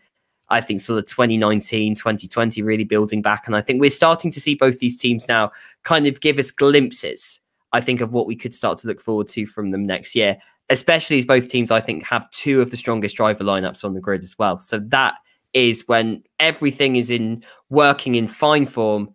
[0.51, 3.47] I think sort of 2019, 2020 really building back.
[3.47, 5.53] And I think we're starting to see both these teams now
[5.85, 7.41] kind of give us glimpses,
[7.73, 10.39] I think, of what we could start to look forward to from them next year,
[10.71, 14.01] especially as both teams, I think, have two of the strongest driver lineups on the
[14.01, 14.59] grid as well.
[14.59, 15.15] So that
[15.55, 19.15] is when everything is in working in fine form,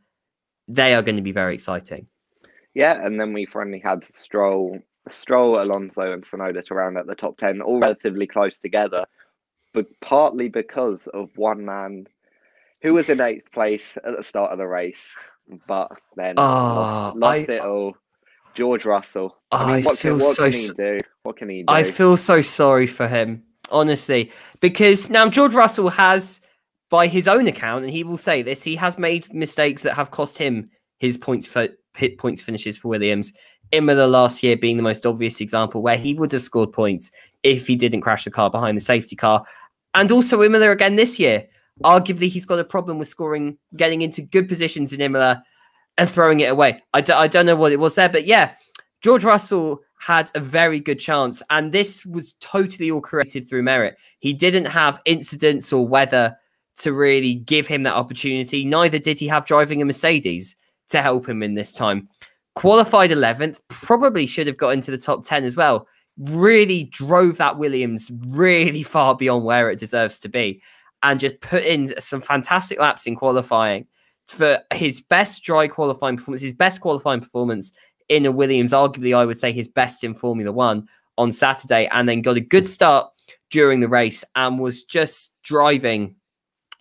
[0.68, 2.08] they are going to be very exciting.
[2.74, 7.16] Yeah, and then we finally had Stroll, Stroll, Alonso, and Tsunoda to round at the
[7.16, 9.06] top ten, all relatively close together
[9.74, 12.08] but partly because of one man
[12.82, 15.10] who was in eighth place at the start of the race,
[15.68, 17.98] but then oh, lost, lost I, it all.
[18.54, 19.38] George Russell.
[19.52, 20.52] I, mean, what feel can, what so.
[20.52, 21.00] Can he do?
[21.24, 21.66] What can he do?
[21.68, 26.42] I feel so sorry for him, honestly, because now George Russell has,
[26.90, 30.12] by his own account, and he will say this, he has made mistakes that have
[30.12, 33.34] cost him his points for hit points finishes for Williams.
[33.72, 37.12] Imola last year being the most obvious example where he would have scored points
[37.42, 39.46] if he didn't crash the car behind the safety car.
[39.94, 41.48] And also Imola again this year.
[41.84, 45.44] Arguably, he's got a problem with scoring, getting into good positions in Imola
[45.98, 46.82] and throwing it away.
[46.94, 48.54] I d- I don't know what it was there, but yeah,
[49.02, 51.42] George Russell had a very good chance.
[51.50, 53.96] And this was totally all created through merit.
[54.20, 56.36] He didn't have incidents or weather
[56.80, 58.66] to really give him that opportunity.
[58.66, 60.56] Neither did he have driving a Mercedes
[60.90, 62.10] to help him in this time.
[62.56, 67.58] Qualified 11th, probably should have got into the top 10 as well really drove that
[67.58, 70.62] Williams really far beyond where it deserves to be
[71.02, 73.88] and just put in some fantastic laps in qualifying
[74.28, 77.72] for his best dry qualifying performance, his best qualifying performance
[78.10, 82.08] in a Williams, arguably, I would say his best in Formula One on Saturday, and
[82.08, 83.10] then got a good start
[83.52, 86.16] during the race and was just driving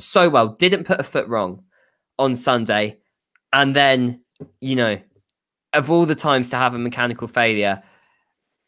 [0.00, 1.62] so well, didn't put a foot wrong
[2.18, 2.98] on Sunday.
[3.52, 4.22] And then,
[4.60, 4.98] you know,
[5.72, 7.82] of all the times to have a mechanical failure,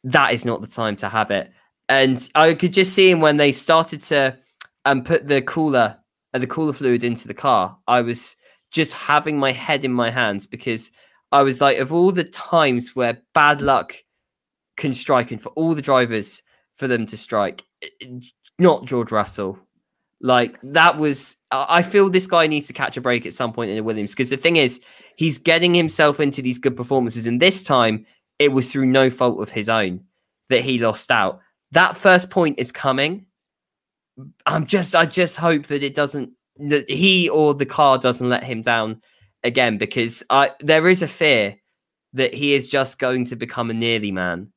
[0.04, 1.50] that is not the time to have it.
[1.88, 4.38] And I could just see him when they started to
[4.84, 5.98] um, put the cooler,
[6.32, 7.78] uh, the cooler fluid into the car.
[7.87, 8.37] I was
[8.74, 10.90] just having my head in my hands because
[11.30, 13.94] I was like, of all the times where bad luck
[14.76, 16.42] can strike, and for all the drivers
[16.74, 18.20] for them to strike, eh, eh,
[18.58, 19.58] not George Russell.
[20.20, 23.70] Like that was, I feel this guy needs to catch a break at some point
[23.70, 24.80] in the Williams because the thing is,
[25.16, 28.06] he's getting himself into these good performances, and this time
[28.40, 30.00] it was through no fault of his own
[30.48, 31.40] that he lost out.
[31.70, 33.26] That first point is coming.
[34.46, 38.44] I'm just, I just hope that it doesn't, that he or the car doesn't let
[38.44, 39.00] him down
[39.42, 41.56] again, because I, there is a fear
[42.12, 44.52] that he is just going to become a nearly man.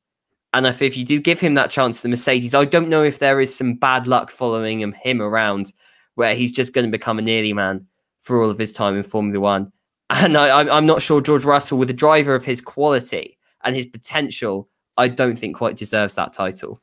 [0.54, 3.18] And if, if you do give him that chance, the Mercedes, I don't know if
[3.18, 5.72] there is some bad luck following him, him around
[6.14, 7.86] where he's just going to become a nearly man
[8.20, 9.72] for all of his time in Formula One.
[10.08, 13.86] And I, I'm not sure George Russell, with a driver of his quality, and his
[13.86, 16.80] potential, I don't think quite deserves that title.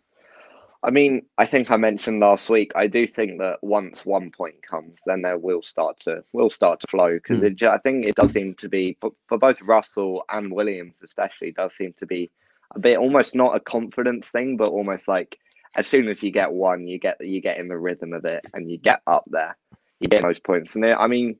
[0.85, 2.71] I mean, I think I mentioned last week.
[2.75, 6.79] I do think that once one point comes, then there will start to will start
[6.81, 7.67] to flow because mm.
[7.67, 8.95] I think it does seem to be
[9.27, 12.29] for both Russell and Williams, especially, does seem to be
[12.75, 15.39] a bit almost not a confidence thing, but almost like
[15.75, 18.45] as soon as you get one, you get you get in the rhythm of it
[18.53, 19.57] and you get up there,
[19.99, 20.75] you get those points.
[20.75, 21.35] And it, I mean,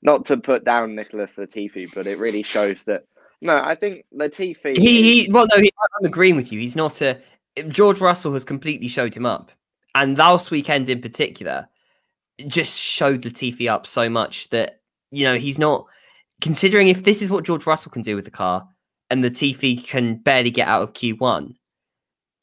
[0.00, 3.04] not to put down Nicholas Latifi, but it really shows that
[3.42, 4.76] no, I think Latifi.
[4.78, 6.58] He, he well, no, he, I'm agreeing with you.
[6.58, 7.20] He's not a.
[7.68, 9.50] George Russell has completely showed him up,
[9.94, 11.68] and last weekend in particular,
[12.46, 15.86] just showed Latifi up so much that you know he's not
[16.40, 18.68] considering if this is what George Russell can do with the car,
[19.10, 21.54] and Latifi can barely get out of Q1.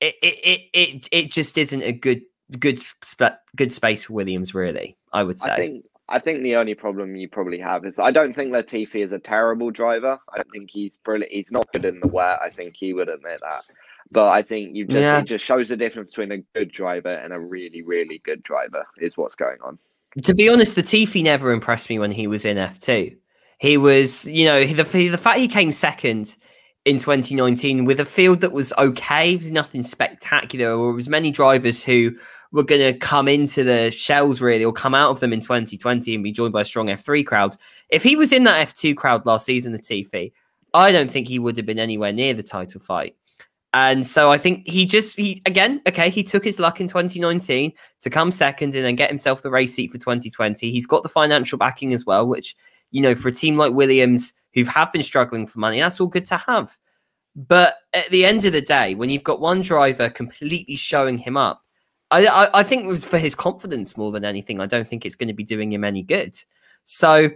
[0.01, 2.21] it it it, it just isn't a good
[2.59, 4.53] good sp- good space for Williams.
[4.53, 5.51] Really, I would say.
[5.51, 9.03] I think I think the only problem you probably have is I don't think Latifi
[9.03, 10.17] is a terrible driver.
[10.33, 11.31] I don't think he's brilliant.
[11.31, 12.39] He's not good in the wet.
[12.41, 13.63] I think he would admit that.
[14.11, 15.19] But I think you just Yeah.
[15.19, 18.85] it just shows the difference between a good driver and a really really good driver
[18.99, 19.77] is what's going on.
[20.23, 23.15] To be honest, the Latifi never impressed me when he was in F2.
[23.59, 26.35] He was, you know, the, the fact he came second
[26.85, 31.83] in 2019 with a field that was okay, was nothing spectacular, or was many drivers
[31.83, 32.15] who
[32.51, 36.15] were going to come into the shells really or come out of them in 2020
[36.15, 37.55] and be joined by a strong F3 crowd.
[37.89, 40.31] If he was in that F2 crowd last season, Latifi,
[40.73, 43.15] I don't think he would have been anywhere near the title fight.
[43.73, 47.73] And so I think he just he again, okay, he took his luck in 2019
[48.01, 50.71] to come second and then get himself the race seat for 2020.
[50.71, 52.55] He's got the financial backing as well, which
[52.91, 56.07] you know, for a team like Williams who have been struggling for money, that's all
[56.07, 56.77] good to have.
[57.35, 61.37] But at the end of the day, when you've got one driver completely showing him
[61.37, 61.61] up,
[62.09, 64.59] I, I, I think it was for his confidence more than anything.
[64.59, 66.35] I don't think it's going to be doing him any good.
[66.83, 67.29] So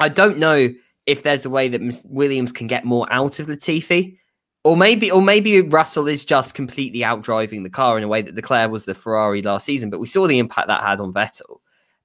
[0.00, 0.74] I don't know
[1.06, 4.18] if there's a way that Ms- Williams can get more out of Latifi,
[4.64, 8.34] or maybe, or maybe Russell is just completely outdriving the car in a way that
[8.34, 9.90] Leclerc was the Ferrari last season.
[9.90, 11.60] But we saw the impact that had on Vettel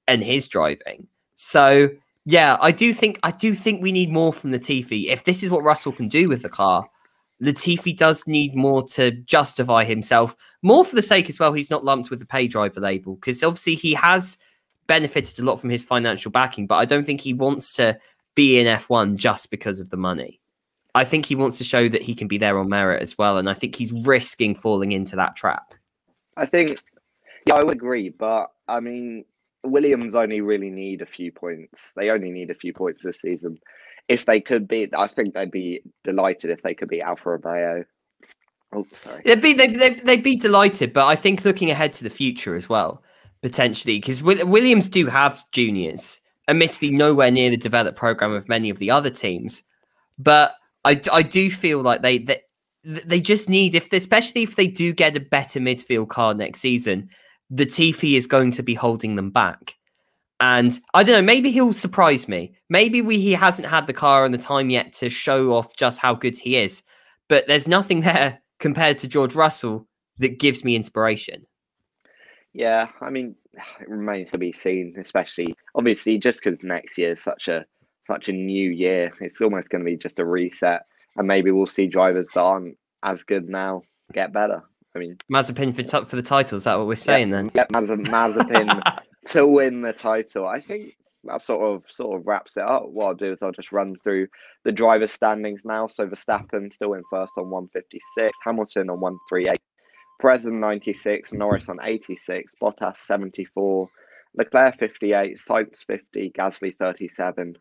[0.08, 1.08] and his driving.
[1.36, 1.90] So
[2.26, 5.06] yeah, I do think I do think we need more from Latifi.
[5.08, 6.90] If this is what Russell can do with the car,
[7.42, 10.36] Latifi does need more to justify himself.
[10.62, 13.44] More for the sake as well, he's not lumped with the pay driver label because
[13.44, 14.38] obviously he has
[14.88, 18.00] benefited a lot from his financial backing, but I don't think he wants to
[18.36, 20.42] be in F1 just because of the money.
[20.98, 23.38] I think he wants to show that he can be there on merit as well,
[23.38, 25.76] and I think he's risking falling into that trap.
[26.36, 26.82] I think
[27.46, 29.24] yeah, I would agree, but I mean
[29.64, 31.92] Williams only really need a few points.
[31.96, 33.60] They only need a few points this season.
[34.08, 37.86] If they could be, I think they'd be delighted if they could be Alfa Romeo.
[38.74, 39.22] Oh, sorry.
[39.24, 42.56] They'd be they'd, they'd, they'd be delighted, but I think looking ahead to the future
[42.56, 43.04] as well,
[43.44, 48.80] potentially, because Williams do have juniors, admittedly nowhere near the developed program of many of
[48.80, 49.62] the other teams,
[50.18, 52.42] but I, I do feel like they, they
[52.84, 57.10] they just need if especially if they do get a better midfield car next season,
[57.52, 59.76] Latifi is going to be holding them back.
[60.40, 62.56] And I don't know, maybe he'll surprise me.
[62.70, 66.00] Maybe we, he hasn't had the car and the time yet to show off just
[66.00, 66.84] how good he is.
[67.28, 69.88] But there's nothing there compared to George Russell
[70.20, 71.46] that gives me inspiration.
[72.54, 73.36] Yeah, I mean,
[73.82, 77.66] it remains to be seen, especially obviously just because next year is such a
[78.08, 79.12] such a new year.
[79.22, 82.78] It's almost going to be just a reset, and maybe we'll see drivers that aren't
[83.04, 84.64] as good now get better.
[84.96, 86.58] I mean, Mazepin for t- for the title.
[86.58, 87.52] Is that what we're saying then?
[87.54, 88.82] Yeah, Maz- Mazepin
[89.28, 90.48] to win the title.
[90.48, 92.90] I think that sort of sort of wraps it up.
[92.90, 94.28] What I'll do is I'll just run through
[94.64, 95.88] the driver standings now.
[95.88, 99.60] So Verstappen still in first on 156, Hamilton on 138,
[100.22, 103.88] Perez 96, Norris on 86, Bottas 74,
[104.36, 107.56] Leclerc 58, Sainz 50, Gasly 37,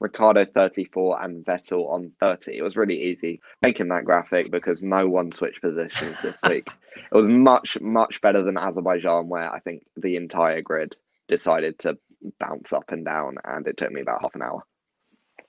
[0.00, 2.56] Ricciardo 34 and Vettel on 30.
[2.56, 6.68] It was really easy making that graphic because no one switched positions this week.
[7.12, 10.96] It was much, much better than Azerbaijan, where I think the entire grid
[11.28, 11.96] decided to
[12.40, 14.64] bounce up and down, and it took me about half an hour.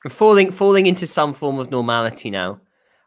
[0.07, 2.62] Falling, falling into some form of normality now.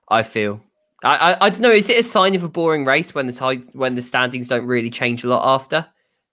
[0.08, 0.60] I feel.
[1.04, 1.70] I, I, I don't know.
[1.70, 4.66] Is it a sign of a boring race when the tide, when the standings don't
[4.66, 5.86] really change a lot after?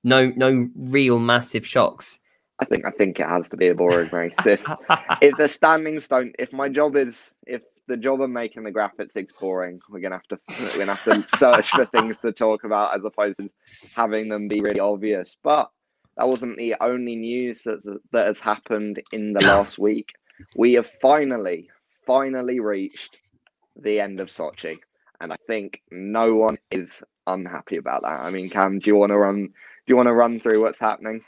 [0.04, 2.20] No, no real massive shocks.
[2.60, 4.36] I think I think it has to be a boring race.
[4.46, 4.62] If
[5.22, 9.16] if the standings don't, if my job is if the job of making the graphics
[9.16, 12.64] is boring, we're gonna have to we're gonna have to search for things to talk
[12.64, 13.50] about as opposed to
[13.96, 15.38] having them be really obvious.
[15.42, 15.72] But
[16.18, 20.14] that wasn't the only news that that has happened in the last week.
[20.56, 21.70] We have finally
[22.06, 23.18] finally reached
[23.76, 24.80] the end of Sochi,
[25.22, 28.20] and I think no one is unhappy about that.
[28.20, 29.46] I mean, Cam, do you want to run?
[29.46, 29.52] Do
[29.88, 31.22] you want to run through what's happening?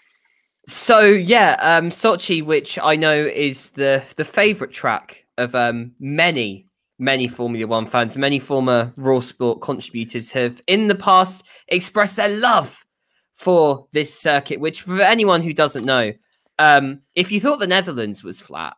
[0.67, 6.67] So yeah, um, Sochi, which I know is the the favorite track of um, many
[6.99, 12.29] many Formula One fans, many former Raw Sport contributors have in the past expressed their
[12.29, 12.85] love
[13.33, 14.59] for this circuit.
[14.59, 16.13] Which, for anyone who doesn't know,
[16.59, 18.75] um, if you thought the Netherlands was flat,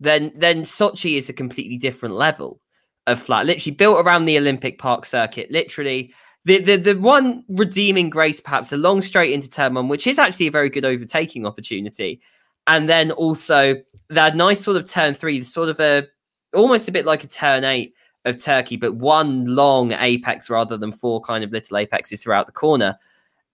[0.00, 2.60] then then Sochi is a completely different level
[3.06, 3.46] of flat.
[3.46, 5.50] Literally built around the Olympic Park circuit.
[5.50, 6.14] Literally
[6.44, 10.18] the, the the one redeeming grace, perhaps, a long straight into turn one, which is
[10.18, 12.20] actually a very good overtaking opportunity.
[12.66, 13.76] And then also
[14.08, 16.06] that nice sort of turn three, sort of a
[16.54, 20.92] almost a bit like a turn eight of Turkey, but one long apex rather than
[20.92, 22.98] four kind of little apexes throughout the corner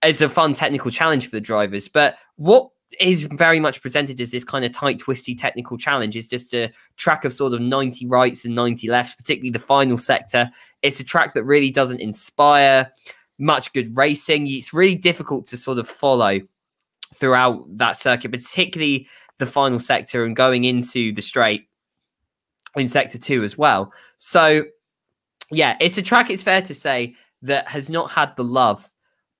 [0.05, 1.87] is a fun technical challenge for the drivers.
[1.87, 2.69] But what
[2.99, 6.15] is very much presented as this kind of tight, twisty technical challenge.
[6.15, 9.97] It's just a track of sort of 90 rights and 90 lefts, particularly the final
[9.97, 10.49] sector.
[10.81, 12.91] It's a track that really doesn't inspire
[13.39, 14.47] much good racing.
[14.47, 16.39] It's really difficult to sort of follow
[17.15, 19.07] throughout that circuit, particularly
[19.39, 21.67] the final sector and going into the straight
[22.75, 23.93] in sector two as well.
[24.17, 24.65] So,
[25.51, 28.89] yeah, it's a track, it's fair to say, that has not had the love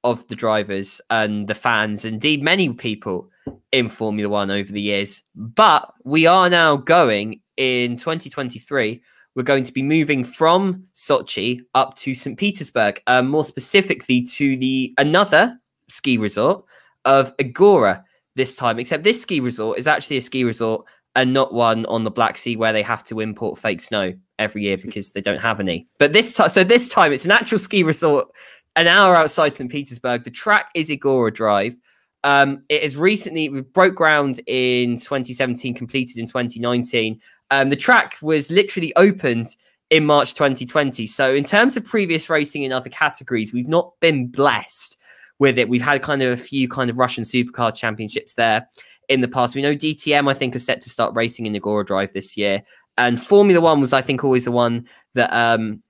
[0.04, 3.30] of the drivers and the fans, indeed many people
[3.72, 5.24] in Formula One over the years.
[5.36, 9.02] But we are now going in 2023.
[9.38, 12.40] We're going to be moving from Sochi up to St.
[12.40, 15.60] Petersburg, um, more specifically to the another
[15.90, 16.66] ski resort
[17.06, 18.02] of Igora
[18.36, 18.80] this time.
[18.80, 22.36] Except this ski resort is actually a ski resort and not one on the Black
[22.36, 25.88] Sea where they have to import fake snow every year because they don't have any.
[26.00, 28.30] But this time, so this time it's an actual ski resort
[28.76, 29.70] an hour outside St.
[29.70, 30.24] Petersburg.
[30.24, 31.76] The track is Igora Drive.
[32.24, 37.22] Um, it has recently broke ground in 2017, completed in 2019.
[37.52, 39.48] Um, the track was literally opened
[39.90, 41.06] in March 2020.
[41.06, 44.98] So, in terms of previous racing in other categories, we've not been blessed
[45.40, 45.70] with it.
[45.70, 48.68] We've had kind of a few kind of Russian supercar championships there
[49.10, 49.56] in the past.
[49.56, 52.64] We know DTM, I think, are set to start racing in Igora Drive this year.
[52.98, 55.82] And Formula One was, I think, always the one that um,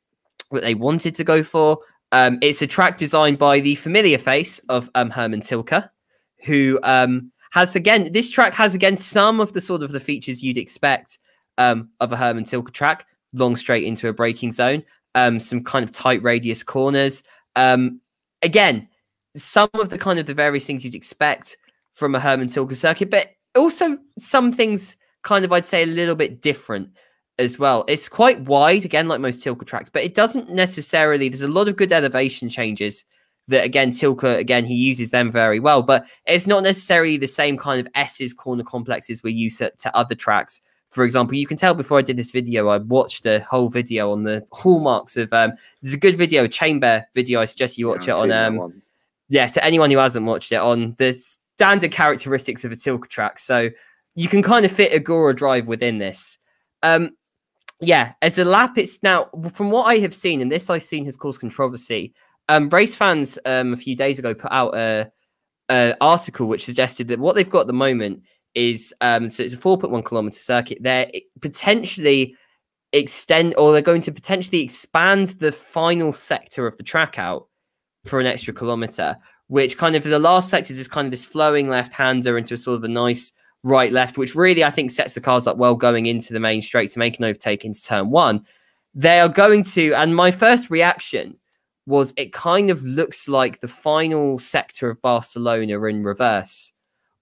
[0.52, 1.80] that they wanted to go for.
[2.12, 5.90] Um, it's a track designed by the familiar face of um, Hermann Tilke,
[6.46, 10.44] who um, has again this track has again some of the sort of the features
[10.44, 11.18] you'd expect
[11.58, 14.84] um, of a Hermann Tilke track, long straight into a braking zone,
[15.16, 17.24] um, some kind of tight radius corners.
[17.56, 18.02] Um,
[18.42, 18.88] again,
[19.36, 21.58] some of the kind of the various things you'd expect
[21.94, 26.16] from a Hermann Tilke circuit, but also some things kind of I'd say a little
[26.16, 26.90] bit different
[27.40, 27.84] as well.
[27.88, 31.30] It's quite wide, again, like most Tilke tracks, but it doesn't necessarily.
[31.30, 33.06] There's a lot of good elevation changes
[33.48, 37.58] that, again, Tilke, again, he uses them very well, but it's not necessarily the same
[37.58, 40.62] kind of S's corner complexes we use to, to other tracks.
[40.90, 44.12] For example, you can tell before I did this video, I watched a whole video
[44.12, 45.32] on the hallmarks of.
[45.34, 47.42] Um, there's a good video, a Chain Bear video.
[47.42, 48.32] I suggest you watch yeah, it on.
[48.32, 48.82] Um,
[49.30, 51.14] yeah, to anyone who hasn't watched it, on the
[51.58, 53.40] standard characteristics of a Tilke track.
[53.40, 53.70] So
[54.16, 56.40] you can kind of fit Igora Drive within this.
[56.84, 57.12] Um,
[57.80, 61.06] yeah, as a lap, it's now from what I have seen, and this I've seen
[61.06, 62.14] has caused controversy.
[62.50, 65.12] Um, race fans um, a few days ago put out a,
[65.70, 68.24] a, article which suggested that what they've got at the moment
[68.58, 70.80] is um, so it's a 4.1 kilometer circuit.
[70.82, 71.10] They're
[71.42, 72.36] potentially
[72.92, 77.48] extend, or they're going to potentially expand the final sector of the track out
[78.06, 79.18] for an extra kilometer.
[79.48, 82.58] Which kind of the last sector is kind of this flowing left hander into a
[82.58, 83.32] sort of a nice
[83.64, 86.62] right left, which really I think sets the cars up well going into the main
[86.62, 88.46] straight to make an overtake into turn one.
[88.94, 91.38] They are going to, and my first reaction
[91.86, 96.74] was it kind of looks like the final sector of Barcelona in reverse,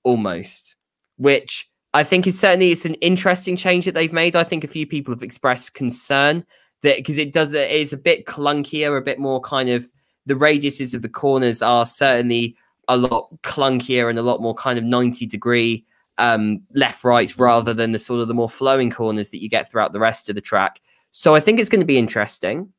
[0.04, 0.76] almost,
[1.18, 4.36] which I think is certainly it's an interesting change that they've made.
[4.36, 6.46] I think a few people have expressed concern
[6.82, 9.90] that because it does it is a bit clunkier, a bit more kind of
[10.26, 12.56] the radiuses of the corners are certainly
[12.88, 15.86] a lot clunkier and a lot more kind of 90 degree
[16.18, 19.70] um, left right rather than the sort of the more flowing corners that you get
[19.70, 20.82] throughout the rest of the track.
[21.12, 22.72] So I think it's going to be interesting.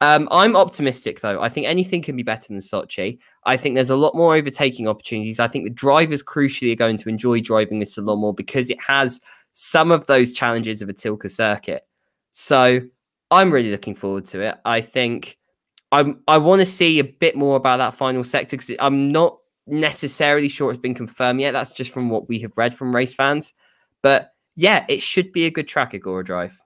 [0.00, 1.40] Um, I'm optimistic though.
[1.40, 3.18] I think anything can be better than Sochi.
[3.46, 5.40] I think there's a lot more overtaking opportunities.
[5.40, 8.70] I think the drivers crucially are going to enjoy driving this a lot more because
[8.70, 9.20] it has
[9.52, 11.86] some of those challenges of a Tilke circuit.
[12.32, 12.80] So
[13.30, 14.56] I'm really looking forward to it.
[14.64, 15.38] I think
[15.92, 19.38] I'm I want to see a bit more about that final sector because I'm not
[19.66, 21.52] necessarily sure it's been confirmed yet.
[21.52, 23.54] That's just from what we have read from race fans.
[24.02, 26.60] But yeah, it should be a good track, Igora Drive.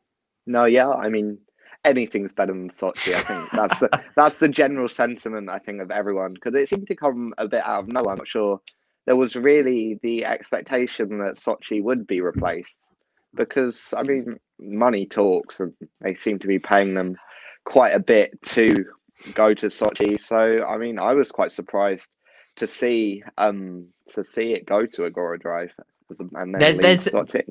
[0.46, 1.38] No, yeah, I mean,
[1.84, 3.14] anything's better than Sochi.
[3.14, 6.88] I think that's the, that's the general sentiment I think of everyone because it seemed
[6.88, 8.12] to come a bit out of nowhere.
[8.12, 8.60] I'm not sure
[9.06, 12.74] there was really the expectation that Sochi would be replaced
[13.34, 17.16] because I mean, money talks, and they seem to be paying them
[17.64, 18.84] quite a bit to
[19.34, 20.20] go to Sochi.
[20.20, 22.08] So I mean, I was quite surprised
[22.56, 25.72] to see um to see it go to Igora Drive
[26.18, 27.44] and then there, there's Sochi.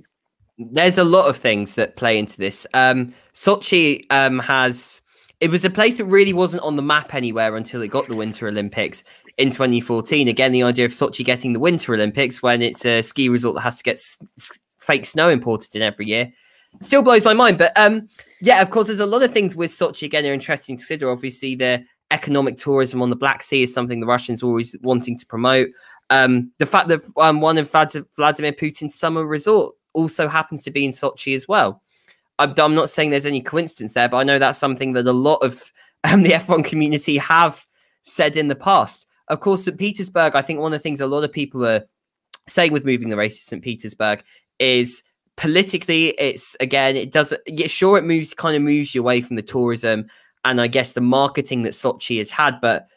[0.59, 2.67] There's a lot of things that play into this.
[2.73, 5.01] Um, Sochi um, has
[5.39, 8.15] it was a place that really wasn't on the map anywhere until it got the
[8.15, 9.03] Winter Olympics
[9.37, 10.27] in 2014.
[10.27, 13.61] Again, the idea of Sochi getting the Winter Olympics when it's a ski resort that
[13.61, 16.31] has to get s- s- fake snow imported in every year
[16.81, 17.57] still blows my mind.
[17.57, 18.09] But um,
[18.41, 21.09] yeah, of course, there's a lot of things with Sochi again are interesting to consider.
[21.09, 25.17] Obviously, the economic tourism on the Black Sea is something the Russians are always wanting
[25.17, 25.69] to promote.
[26.09, 30.85] Um, the fact that um, one of Vladimir Putin's summer resort also happens to be
[30.85, 31.81] in Sochi as well.
[32.39, 35.13] I'm, I'm, not saying there's any coincidence there, but I know that's something that a
[35.13, 35.71] lot of
[36.05, 37.65] um, the F1 community have
[38.03, 39.05] said in the past.
[39.27, 39.77] Of course, St.
[39.77, 41.83] Petersburg, I think one of the things a lot of people are
[42.47, 43.63] saying with moving the race to St.
[43.63, 44.23] Petersburg
[44.57, 45.03] is
[45.35, 49.41] politically, it's again, it doesn't, sure, it moves kind of moves you away from the
[49.41, 50.07] tourism
[50.45, 52.59] and I guess the marketing that Sochi has had.
[52.61, 52.87] But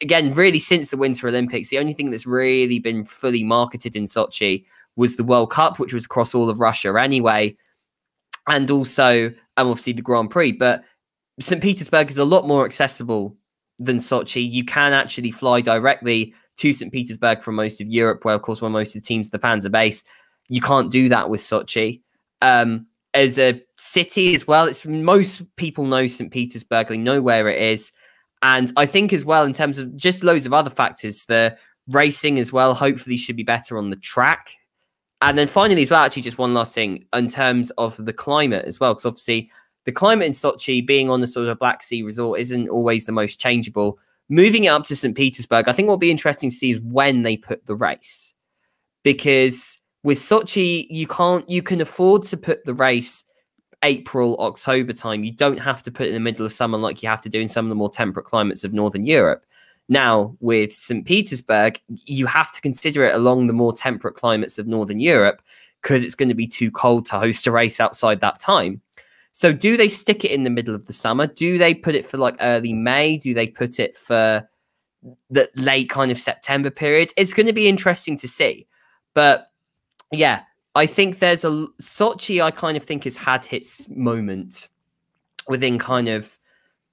[0.00, 4.04] again, really, since the Winter Olympics, the only thing that's really been fully marketed in
[4.04, 4.64] Sochi
[4.96, 7.56] was the World Cup, which was across all of Russia anyway,
[8.48, 10.52] and also, and obviously, the Grand Prix.
[10.52, 10.84] But
[11.40, 11.62] St.
[11.62, 13.36] Petersburg is a lot more accessible
[13.78, 14.48] than Sochi.
[14.48, 16.92] You can actually fly directly to St.
[16.92, 19.64] Petersburg from most of Europe, where, of course, where most of the teams, the fans
[19.66, 20.06] are based.
[20.48, 22.02] You can't do that with Sochi.
[22.42, 26.30] Um, as a city as well, it's most people know St.
[26.30, 27.92] Petersburg, they know where it is.
[28.42, 31.56] And I think as well, in terms of just loads of other factors, the
[31.88, 34.56] racing as well, hopefully should be better on the track.
[35.22, 38.64] And then finally, as well, actually, just one last thing in terms of the climate
[38.64, 39.50] as well, because obviously
[39.84, 43.12] the climate in Sochi, being on the sort of Black Sea resort, isn't always the
[43.12, 43.98] most changeable.
[44.28, 45.16] Moving it up to St.
[45.16, 48.34] Petersburg, I think what will be interesting to see is when they put the race,
[49.04, 53.22] because with Sochi, you can't, you can afford to put the race
[53.84, 55.22] April, October time.
[55.22, 57.28] You don't have to put it in the middle of summer like you have to
[57.28, 59.44] do in some of the more temperate climates of Northern Europe.
[59.88, 61.04] Now, with St.
[61.04, 65.42] Petersburg, you have to consider it along the more temperate climates of Northern Europe
[65.82, 68.80] because it's going to be too cold to host a race outside that time.
[69.32, 71.26] So, do they stick it in the middle of the summer?
[71.26, 73.16] Do they put it for like early May?
[73.16, 74.48] Do they put it for
[75.30, 77.12] the late kind of September period?
[77.16, 78.66] It's going to be interesting to see.
[79.14, 79.50] But
[80.12, 80.42] yeah,
[80.74, 82.42] I think there's a Sochi.
[82.42, 84.68] I kind of think has had its moment
[85.48, 86.36] within kind of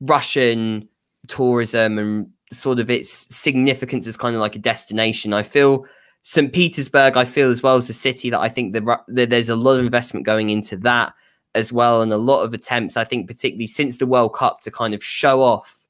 [0.01, 0.87] Russian
[1.27, 5.33] tourism and sort of its significance as kind of like a destination.
[5.33, 5.85] I feel
[6.23, 6.51] St.
[6.51, 7.17] Petersburg.
[7.17, 9.79] I feel as well as a city that I think the, the, there's a lot
[9.79, 11.13] of investment going into that
[11.55, 12.97] as well, and a lot of attempts.
[12.97, 15.85] I think particularly since the World Cup to kind of show off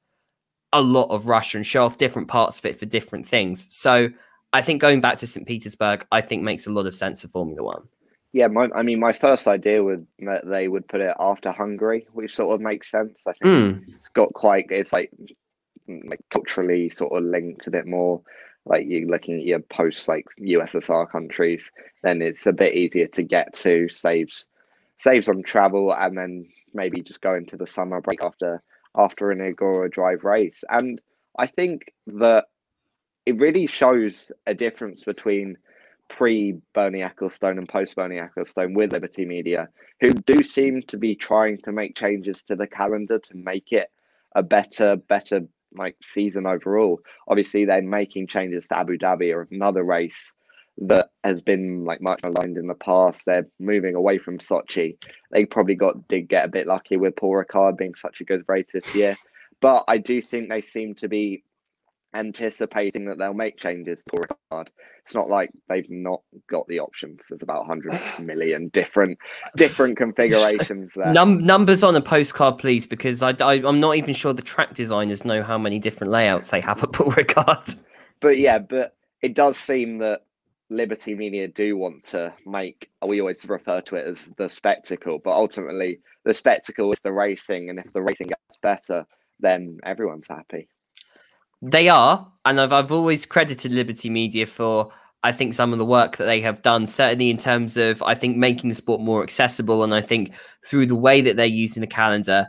[0.71, 3.67] a lot of Russia and show off different parts of it for different things.
[3.73, 4.09] So
[4.53, 5.47] I think going back to St.
[5.47, 7.87] Petersburg, I think makes a lot of sense for Formula One.
[8.31, 12.05] Yeah, my, I mean, my first idea was that they would put it after Hungary,
[12.13, 13.21] which sort of makes sense.
[13.25, 13.93] I think mm.
[13.97, 15.11] it's got quite, it's like,
[16.05, 18.21] like culturally sort of linked a bit more.
[18.65, 21.71] Like you're looking at your post like USSR countries,
[22.03, 24.47] then it's a bit easier to get to, saves
[24.99, 28.61] saves on travel, and then maybe just go into the summer break after
[28.95, 30.63] after an Igora Drive race.
[30.69, 31.01] And
[31.37, 32.45] I think that
[33.25, 35.57] it really shows a difference between
[36.09, 39.69] pre Bernie Ecclestone and post Bernie Ecclestone with Liberty Media,
[40.01, 43.91] who do seem to be trying to make changes to the calendar to make it
[44.35, 45.41] a better, better
[45.75, 46.99] like season overall.
[47.27, 50.31] Obviously, they're making changes to Abu Dhabi or another race
[50.81, 53.23] that has been like much aligned in the past.
[53.25, 54.97] They're moving away from Sochi.
[55.31, 58.43] They probably got did get a bit lucky with Paul Ricard being such a good
[58.47, 59.15] race this year.
[59.61, 61.43] But I do think they seem to be
[62.13, 64.67] anticipating that they'll make changes to Ricard.
[65.05, 67.19] It's not like they've not got the options.
[67.29, 69.17] There's about 100 million different
[69.55, 71.13] different configurations there.
[71.13, 74.73] Num- numbers on a postcard, please, because I, I, am not even sure the track
[74.73, 77.79] designers know how many different layouts they have at Paul Ricard.
[78.19, 80.23] But yeah, but it does seem that
[80.69, 85.31] Liberty Media do want to make, we always refer to it as the spectacle, but
[85.31, 87.69] ultimately the spectacle is the racing.
[87.69, 89.05] And if the racing gets better,
[89.39, 90.67] then everyone's happy.
[91.61, 94.91] They are, and I've I've always credited Liberty Media for
[95.23, 98.15] I think some of the work that they have done, certainly in terms of I
[98.15, 100.33] think making the sport more accessible, and I think
[100.65, 102.47] through the way that they're using the calendar,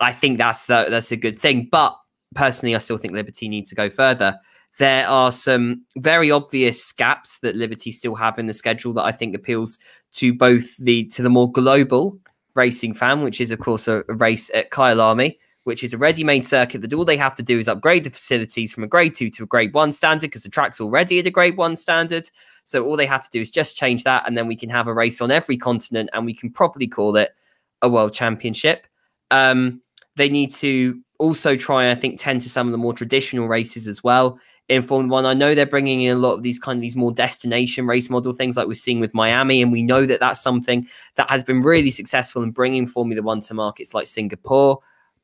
[0.00, 1.68] I think that's that's a good thing.
[1.70, 1.96] But
[2.34, 4.38] personally, I still think Liberty needs to go further.
[4.78, 9.12] There are some very obvious gaps that Liberty still have in the schedule that I
[9.12, 9.78] think appeals
[10.12, 12.18] to both the to the more global
[12.54, 16.44] racing fan, which is of course a, a race at Kyalami, which is a ready-made
[16.44, 19.30] circuit that all they have to do is upgrade the facilities from a grade two
[19.30, 22.28] to a grade one standard because the track's already at a grade one standard.
[22.64, 24.86] So all they have to do is just change that, and then we can have
[24.86, 27.34] a race on every continent, and we can properly call it
[27.82, 28.86] a world championship.
[29.30, 29.82] Um,
[30.16, 33.88] they need to also try, I think, tend to some of the more traditional races
[33.88, 34.38] as well.
[34.68, 36.94] In Formula One, I know they're bringing in a lot of these kind of these
[36.94, 40.40] more destination race model things, like we're seeing with Miami, and we know that that's
[40.40, 40.86] something
[41.16, 44.80] that has been really successful in bringing Formula One to markets like Singapore.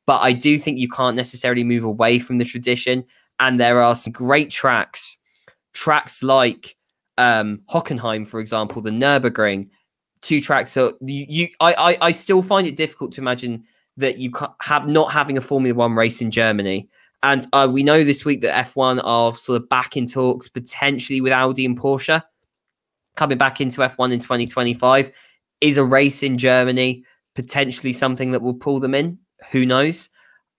[0.09, 3.05] But I do think you can't necessarily move away from the tradition.
[3.39, 5.15] And there are some great tracks,
[5.73, 6.75] tracks like
[7.19, 9.69] um, Hockenheim, for example, the Nurburgring,
[10.21, 10.71] two tracks.
[10.71, 13.65] So you, you I, I, I still find it difficult to imagine
[13.97, 14.31] that you
[14.61, 16.89] have not having a Formula One race in Germany.
[17.21, 21.21] And uh, we know this week that F1 are sort of back in talks potentially
[21.21, 22.23] with Audi and Porsche
[23.15, 25.11] coming back into F1 in 2025.
[25.61, 27.03] Is a race in Germany
[27.35, 29.19] potentially something that will pull them in?
[29.51, 30.09] Who knows?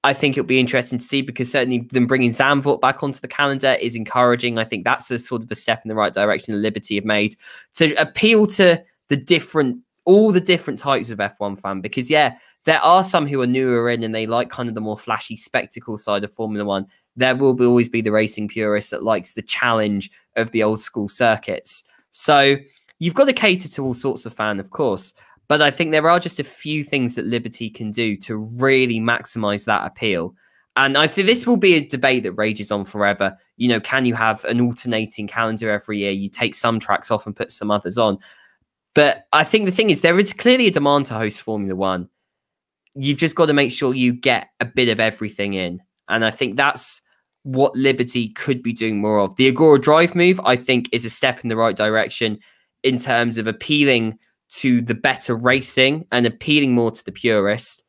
[0.03, 3.29] I think it'll be interesting to see because certainly them bringing Zandvoort back onto the
[3.29, 4.59] calendar is encouraging.
[4.59, 7.05] I think that's a sort of a step in the right direction the Liberty have
[7.05, 7.37] made
[7.75, 11.83] to appeal to the different, all the different types of F1 fan.
[11.83, 14.81] Because yeah, there are some who are newer in and they like kind of the
[14.81, 16.87] more flashy spectacle side of Formula One.
[17.17, 20.81] There will be, always be the racing purist that likes the challenge of the old
[20.81, 21.85] school circuits.
[22.11, 22.57] So
[22.99, 25.13] you've got to cater to all sorts of fan, of course.
[25.51, 29.01] But I think there are just a few things that Liberty can do to really
[29.01, 30.33] maximize that appeal.
[30.77, 33.37] And I think this will be a debate that rages on forever.
[33.57, 36.13] You know, can you have an alternating calendar every year?
[36.13, 38.19] You take some tracks off and put some others on.
[38.95, 42.09] But I think the thing is, there is clearly a demand to host Formula One.
[42.95, 45.83] You've just got to make sure you get a bit of everything in.
[46.09, 47.03] And I think that's
[47.43, 49.35] what Liberty could be doing more of.
[49.35, 52.39] The Igora Drive move, I think, is a step in the right direction
[52.85, 54.17] in terms of appealing
[54.51, 57.85] to the better racing and appealing more to the purist,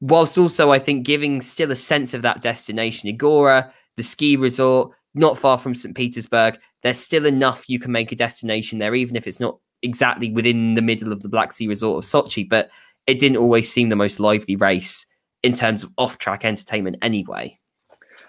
[0.00, 3.10] whilst also, I think, giving still a sense of that destination.
[3.10, 5.94] Igora, the ski resort, not far from St.
[5.94, 10.30] Petersburg, there's still enough you can make a destination there, even if it's not exactly
[10.30, 12.70] within the middle of the Black Sea resort of Sochi, but
[13.06, 15.06] it didn't always seem the most lively race
[15.42, 17.58] in terms of off track entertainment anyway.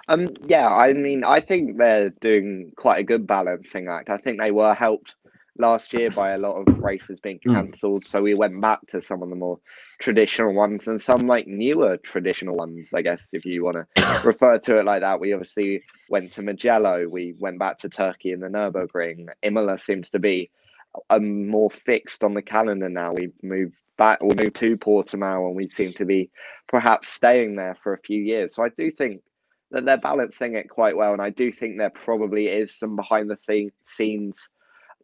[0.10, 4.10] Um, yeah, I mean, I think they're doing quite a good balancing act.
[4.10, 5.16] I think they were helped
[5.60, 7.54] last year by a lot of races being hmm.
[7.54, 8.04] cancelled.
[8.04, 8.08] Mm.
[8.08, 9.60] So we went back to some of the more
[10.00, 14.58] traditional ones and some like newer traditional ones, I guess, if you want to refer
[14.60, 15.20] to it like that.
[15.20, 19.28] We obviously went to Mugello, we went back to Turkey in the Nürburgring.
[19.42, 20.50] Imola seems to be
[21.10, 23.14] um, more fixed on the calendar now.
[23.14, 26.30] We've moved back, we moved to Portimao and we seem to be
[26.68, 28.56] perhaps staying there for a few years.
[28.56, 29.22] So I do think
[29.72, 31.14] that they're balancing it quite well.
[31.14, 34.48] And I do think there probably is some behind the scenes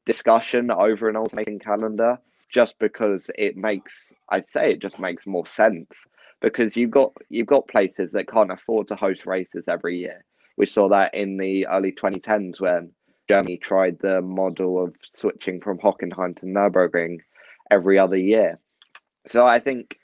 [0.06, 5.48] discussion over an alternating calendar just because it makes I'd say it just makes more
[5.48, 6.06] sense
[6.42, 10.24] because you've got you've got places that can't afford to host races every year.
[10.58, 12.92] We saw that in the early 2010s when
[13.28, 17.20] Germany tried the model of switching from Hockenheim to Nürburgring
[17.72, 18.60] every other year.
[19.28, 19.98] So I think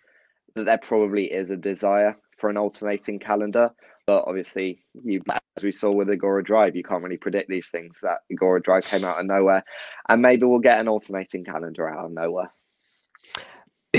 [0.56, 3.72] that there probably is a desire for an alternating calendar,
[4.10, 5.22] but obviously, you
[5.56, 7.96] as we saw with Igora Drive, you can't really predict these things.
[8.02, 9.64] That Igora Drive came out of nowhere,
[10.08, 12.52] and maybe we'll get an alternating calendar out of nowhere.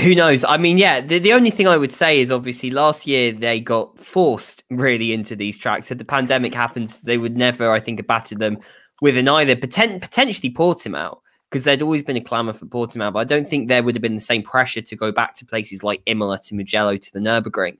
[0.01, 0.43] Who knows?
[0.43, 3.61] I mean, yeah, the, the only thing I would say is obviously last year they
[3.61, 5.91] got forced really into these tracks.
[5.91, 8.57] If the pandemic happens, they would never, I think, have battered them
[9.01, 13.19] with an either potent, potentially Portimao because there'd always been a clamour for Portimao, but
[13.19, 15.83] I don't think there would have been the same pressure to go back to places
[15.83, 17.77] like Imola, to Mugello, to the Nürburgring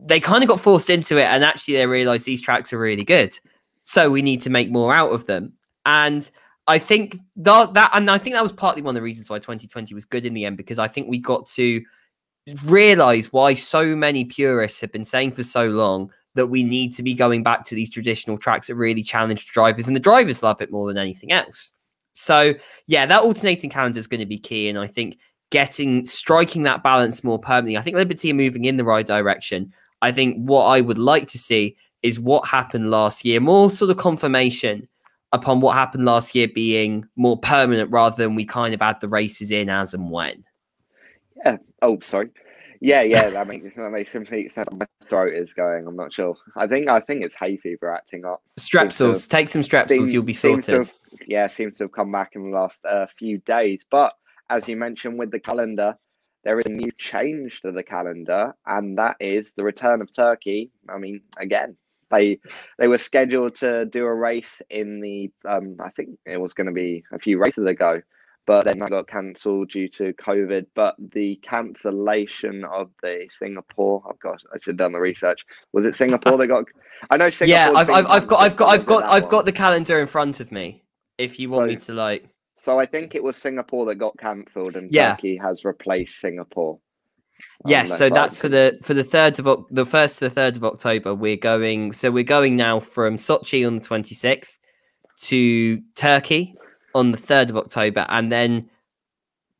[0.00, 3.04] they kind of got forced into it and actually they realized these tracks are really
[3.04, 3.36] good.
[3.82, 5.54] So we need to make more out of them.
[5.86, 6.28] And
[6.66, 9.38] I think that, that and I think that was partly one of the reasons why
[9.38, 11.82] 2020 was good in the end because I think we got to
[12.64, 17.02] realize why so many purists have been saying for so long that we need to
[17.02, 20.60] be going back to these traditional tracks that really challenge drivers and the drivers love
[20.60, 21.72] it more than anything else.
[22.12, 22.54] So
[22.86, 25.18] yeah, that alternating calendar is going to be key and I think
[25.50, 27.78] getting striking that balance more permanently.
[27.78, 29.72] I think Liberty are moving in the right direction.
[30.02, 33.90] I think what I would like to see is what happened last year, more sort
[33.90, 34.88] of confirmation
[35.32, 39.08] upon what happened last year being more permanent rather than we kind of add the
[39.08, 40.44] races in as and when.
[41.44, 41.58] Yeah.
[41.82, 42.30] Oh, sorry.
[42.80, 44.68] Yeah, yeah, that makes that makes complete sense.
[44.70, 45.86] My throat is going.
[45.86, 46.36] I'm not sure.
[46.54, 48.40] I think I think it's hay fever acting up.
[48.56, 49.22] Strepsils.
[49.22, 49.88] Have, take some strepsils.
[49.88, 50.74] Seems, you'll be sorted.
[50.76, 50.92] Have,
[51.26, 53.84] yeah, seems to have come back in the last uh, few days.
[53.90, 54.14] But
[54.48, 55.96] as you mentioned with the calendar,
[56.48, 60.70] there is a new change to the calendar, and that is the return of Turkey.
[60.88, 61.76] I mean, again,
[62.10, 62.38] they
[62.78, 66.68] they were scheduled to do a race in the um, I think it was going
[66.68, 68.00] to be a few races ago,
[68.46, 70.64] but then that got cancelled due to COVID.
[70.74, 75.44] But the cancellation of the Singapore, oh gosh, I should have done the research.
[75.74, 76.64] Was it Singapore that got?
[77.10, 77.74] I know Singapore.
[77.74, 80.40] Yeah, I've, I've, I've got I've got I've got I've got the calendar in front
[80.40, 80.82] of me.
[81.18, 82.30] If you want so, me to like.
[82.58, 85.14] So I think it was Singapore that got cancelled, and yeah.
[85.14, 86.78] Turkey has replaced Singapore.
[87.64, 90.56] Um, yes, so that's for the for the third of the first to the third
[90.56, 91.14] of October.
[91.14, 91.92] We're going.
[91.92, 94.58] So we're going now from Sochi on the twenty sixth
[95.18, 96.54] to Turkey
[96.96, 98.68] on the third of October, and then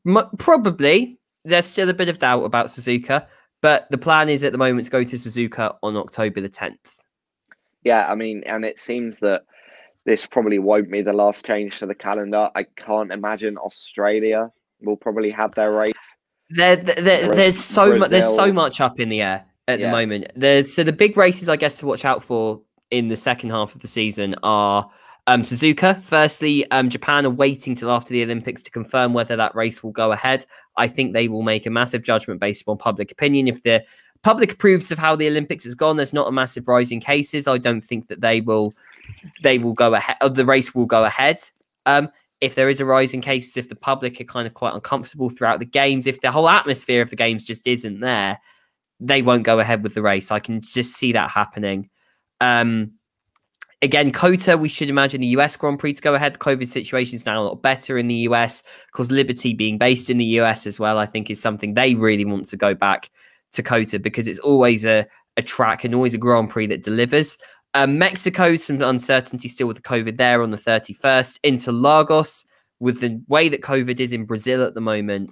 [0.05, 3.25] m- probably there's still a bit of doubt about Suzuka,
[3.61, 7.05] but the plan is at the moment to go to Suzuka on October the tenth.
[7.83, 9.43] Yeah, I mean, and it seems that
[10.05, 12.49] this probably won't be the last change to the calendar.
[12.55, 15.93] I can't imagine Australia will probably have their race.
[16.49, 18.09] There, there there's so much.
[18.09, 19.87] There's so much up in the air at yeah.
[19.87, 20.31] the moment.
[20.35, 23.75] The, so the big races, I guess, to watch out for in the second half
[23.75, 24.89] of the season are
[25.27, 26.01] um, Suzuka.
[26.01, 29.91] Firstly, um, Japan are waiting till after the Olympics to confirm whether that race will
[29.91, 30.45] go ahead.
[30.75, 33.47] I think they will make a massive judgment based on public opinion.
[33.47, 33.85] If the
[34.21, 35.97] public approves of how the Olympics has gone.
[35.97, 37.47] There's not a massive rise in cases.
[37.47, 38.75] I don't think that they will
[39.43, 40.17] they will go ahead.
[40.33, 41.41] The race will go ahead.
[41.85, 42.09] Um,
[42.41, 45.29] if there is a rise in cases, if the public are kind of quite uncomfortable
[45.29, 48.39] throughout the games, if the whole atmosphere of the games just isn't there,
[48.99, 50.31] they won't go ahead with the race.
[50.31, 51.89] I can just see that happening.
[52.41, 52.93] Um,
[53.81, 56.35] again, COTA, we should imagine the US Grand Prix to go ahead.
[56.35, 60.09] The COVID situation is now a lot better in the US because Liberty being based
[60.09, 63.09] in the US as well, I think is something they really want to go back
[63.53, 65.05] to COTA because it's always a,
[65.37, 67.37] a track and always a Grand Prix that delivers.
[67.73, 71.39] Um, Mexico, some uncertainty still with the COVID there on the 31st.
[71.41, 72.45] Interlagos,
[72.79, 75.31] with the way that COVID is in Brazil at the moment,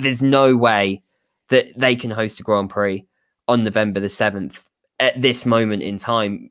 [0.00, 1.02] there's no way
[1.48, 3.06] that they can host a Grand Prix
[3.48, 4.64] on November the 7th
[5.00, 6.50] at this moment in time.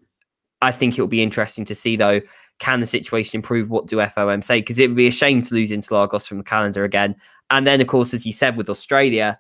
[0.62, 2.22] I think it'll be interesting to see, though,
[2.60, 3.70] can the situation improve?
[3.70, 4.62] What do FOM say?
[4.62, 7.16] Because it would be a shame to lose Interlagos from the calendar again.
[7.50, 9.40] And then, of course, as you said, with Australia,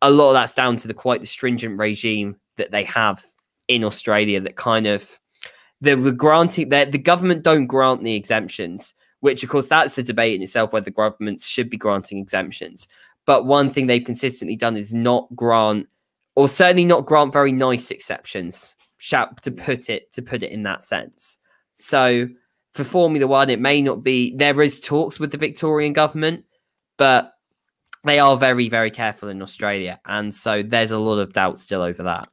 [0.00, 3.22] a lot of that's down to the quite the stringent regime that they have
[3.68, 5.18] in Australia that kind of
[5.80, 10.02] they were granting that the government don't grant the exemptions, which of course that's a
[10.02, 12.86] debate in itself whether governments should be granting exemptions.
[13.26, 15.88] But one thing they've consistently done is not grant,
[16.34, 18.74] or certainly not grant very nice exceptions.
[19.10, 21.40] To put it to put it in that sense.
[21.74, 22.28] So
[22.72, 24.32] for Formula One, it may not be.
[24.36, 26.44] There is talks with the Victorian government,
[26.98, 27.32] but
[28.04, 31.82] they are very very careful in Australia, and so there's a lot of doubt still
[31.82, 32.28] over that.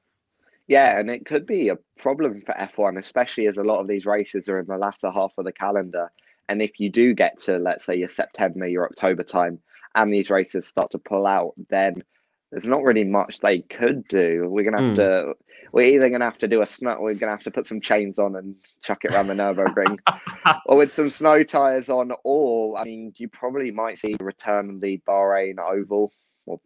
[0.69, 4.05] Yeah, and it could be a problem for F1, especially as a lot of these
[4.05, 6.11] races are in the latter half of the calendar.
[6.47, 9.59] And if you do get to, let's say, your September, your October time,
[9.95, 12.03] and these races start to pull out, then
[12.51, 14.45] there's not really much they could do.
[14.47, 14.97] We're gonna have mm.
[14.97, 15.33] to.
[15.71, 16.97] We're either gonna have to do a snow.
[16.99, 18.53] We're gonna have to put some chains on and
[18.83, 19.97] chuck it around the Nurburgring,
[20.67, 22.11] or with some snow tires on.
[22.23, 26.13] Or I mean, you probably might see return the Bahrain Oval.
[26.45, 26.59] Or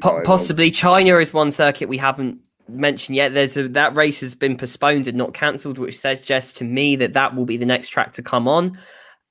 [0.00, 3.34] po- possibly China is one circuit we haven't mentioned yet.
[3.34, 7.12] There's a, that race has been postponed and not cancelled, which suggests to me that
[7.12, 8.78] that will be the next track to come on.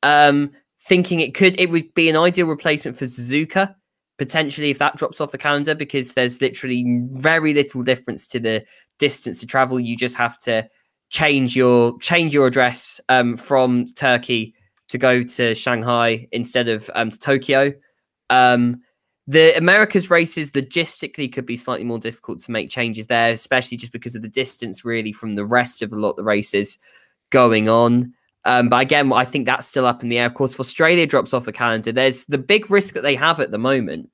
[0.04, 3.76] Um, thinking it could, it would be an ideal replacement for Suzuka
[4.18, 8.64] potentially if that drops off the calendar because there's literally very little difference to the
[9.00, 9.80] distance to travel.
[9.80, 10.68] You just have to
[11.10, 14.56] change your change your address um, from Turkey
[14.90, 17.74] to go to Shanghai instead of um, to Tokyo.
[18.30, 18.82] Um,
[19.28, 23.94] the Americas races logistically could be slightly more difficult to make changes there, especially just
[23.94, 26.78] because of the distance really from the rest of a lot of the races
[27.30, 28.14] going on.
[28.46, 30.26] Um, but again, I think that's still up in the air.
[30.26, 33.40] Of course, if Australia drops off the calendar, there's the big risk that they have
[33.40, 34.10] at the moment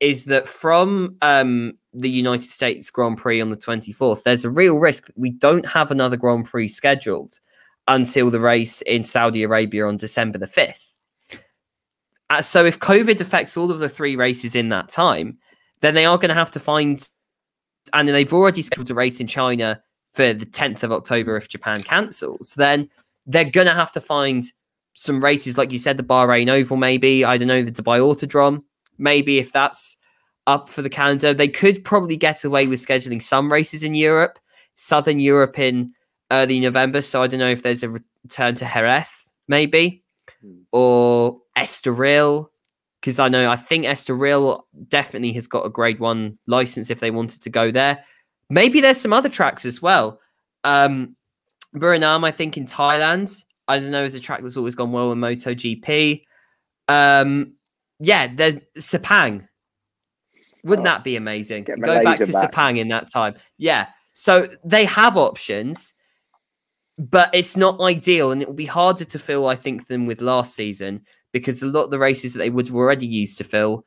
[0.00, 4.76] is that from um, the United States Grand Prix on the 24th, there's a real
[4.76, 7.38] risk that we don't have another Grand Prix scheduled
[7.88, 10.93] until the race in Saudi Arabia on December the 5th.
[12.34, 15.38] Uh, so if COVID affects all of the three races in that time,
[15.82, 17.08] then they are going to have to find,
[17.92, 19.80] and they've already scheduled a race in China
[20.14, 22.90] for the 10th of October if Japan cancels, then
[23.26, 24.44] they're going to have to find
[24.94, 27.24] some races, like you said, the Bahrain Oval, maybe.
[27.24, 28.64] I don't know, the Dubai Autodrome,
[28.98, 29.96] maybe if that's
[30.48, 31.34] up for the calendar.
[31.34, 34.40] They could probably get away with scheduling some races in Europe,
[34.74, 35.92] Southern Europe in
[36.32, 37.00] early November.
[37.00, 39.08] So I don't know if there's a return to Jerez,
[39.46, 40.02] maybe,
[40.40, 40.62] hmm.
[40.72, 42.48] or Estoril.
[43.00, 47.10] Because I know, I think Estoril definitely has got a grade one license if they
[47.10, 48.02] wanted to go there.
[48.48, 50.20] Maybe there's some other tracks as well.
[50.64, 51.16] Um,
[51.74, 53.44] Buriram, I think in Thailand.
[53.66, 56.22] I don't know, is a track that's always gone well in MotoGP.
[56.88, 57.54] Um,
[57.98, 59.48] yeah, the Sepang.
[60.64, 61.64] Wouldn't oh, that be amazing?
[61.64, 62.52] Go back to back.
[62.52, 63.34] Sepang in that time.
[63.58, 63.88] Yeah.
[64.12, 65.94] So they have options,
[66.98, 70.20] but it's not ideal, and it will be harder to fill, I think, than with
[70.20, 71.02] last season
[71.34, 73.84] because a lot of the races that they would have already used to fill,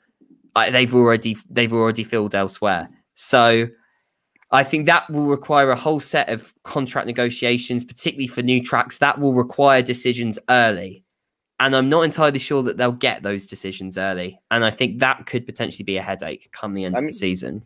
[0.69, 2.89] they've already they've already filled elsewhere.
[3.15, 3.67] So
[4.51, 8.99] I think that will require a whole set of contract negotiations, particularly for new tracks.
[8.99, 11.03] That will require decisions early.
[11.59, 14.39] And I'm not entirely sure that they'll get those decisions early.
[14.51, 17.11] And I think that could potentially be a headache come the end I of the
[17.13, 17.63] season.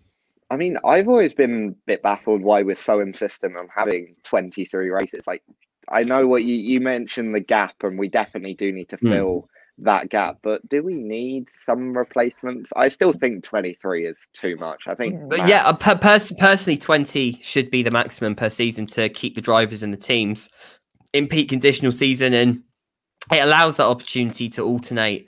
[0.49, 4.89] I mean, I've always been a bit baffled why we're so insistent on having 23
[4.89, 5.23] races.
[5.27, 5.43] Like,
[5.89, 9.09] I know what you, you mentioned the gap, and we definitely do need to hmm.
[9.09, 9.47] fill mm
[9.81, 10.37] that gap.
[10.41, 12.71] But do we need some replacements?
[12.75, 14.83] I still think 23 is too much.
[14.87, 15.29] I think.
[15.29, 19.35] But yeah, uh, per- pers- personally, 20 should be the maximum per season to keep
[19.35, 20.49] the drivers and the teams
[21.13, 22.63] in peak conditional season, and
[23.31, 25.27] it allows that opportunity to alternate.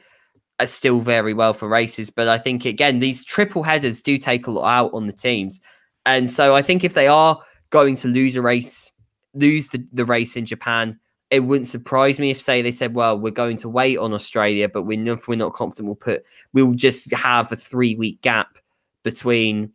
[0.59, 4.45] Uh, still very well for races, but I think again these triple headers do take
[4.45, 5.59] a lot out on the teams,
[6.05, 7.41] and so I think if they are
[7.71, 8.91] going to lose a race,
[9.33, 10.99] lose the, the race in Japan,
[11.33, 14.69] it wouldn't surprise me if say they said, well, we're going to wait on Australia,
[14.69, 16.23] but we're if we're not confident, we'll put
[16.53, 18.59] we'll just have a three week gap
[19.01, 19.71] between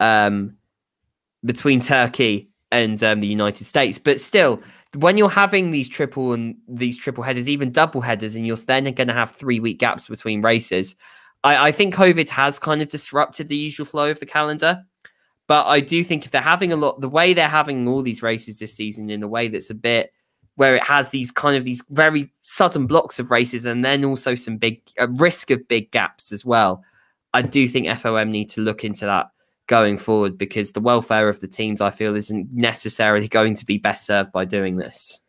[0.00, 0.56] um,
[1.44, 3.98] between Turkey and um, the United States.
[3.98, 4.62] But still,
[4.94, 8.84] when you're having these triple and these triple headers, even double headers, and you're then
[8.84, 10.94] going to have three week gaps between races,
[11.44, 14.82] I, I think COVID has kind of disrupted the usual flow of the calendar.
[15.46, 18.22] But I do think if they're having a lot, the way they're having all these
[18.22, 20.12] races this season in a way that's a bit
[20.56, 24.34] where it has these kind of these very sudden blocks of races and then also
[24.34, 26.84] some big a risk of big gaps as well.
[27.34, 29.30] I do think FOM need to look into that
[29.66, 33.78] going forward because the welfare of the teams I feel isn't necessarily going to be
[33.78, 35.20] best served by doing this.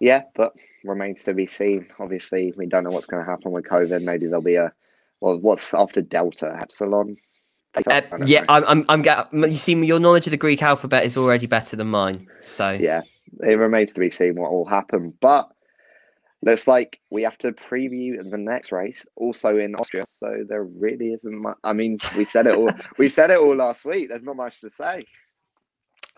[0.00, 0.52] Yeah, but
[0.84, 1.88] remains to be seen.
[1.98, 4.02] Obviously, we don't know what's going to happen with COVID.
[4.02, 4.72] Maybe there'll be a
[5.20, 7.16] well, what's after Delta Epsilon?
[7.86, 9.44] Uh, yeah, I'm, I'm, I'm.
[9.44, 12.28] You see, your knowledge of the Greek alphabet is already better than mine.
[12.40, 13.02] So yeah,
[13.40, 15.14] it remains to be seen what will happen.
[15.20, 15.50] But
[16.42, 20.04] looks like we have to preview the next race also in Austria.
[20.10, 21.56] So there really isn't much.
[21.64, 22.70] I mean, we said it all.
[22.98, 24.08] we said it all last week.
[24.08, 25.04] There's not much to say.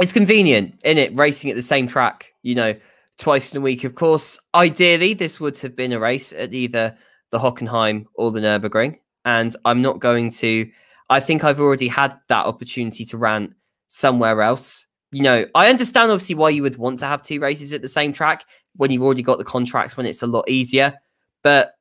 [0.01, 2.33] It's convenient, in it, racing at the same track.
[2.43, 2.75] You know,
[3.19, 3.85] twice in a week.
[3.85, 6.97] Of course, ideally, this would have been a race at either
[7.31, 10.71] the Hockenheim or the Nurburgring, and I'm not going to.
[11.09, 13.55] I think I've already had that opportunity to rant
[13.89, 14.87] somewhere else.
[15.13, 17.89] You know, I understand obviously why you would want to have two races at the
[17.89, 18.45] same track
[18.77, 20.95] when you've already got the contracts when it's a lot easier.
[21.43, 21.73] But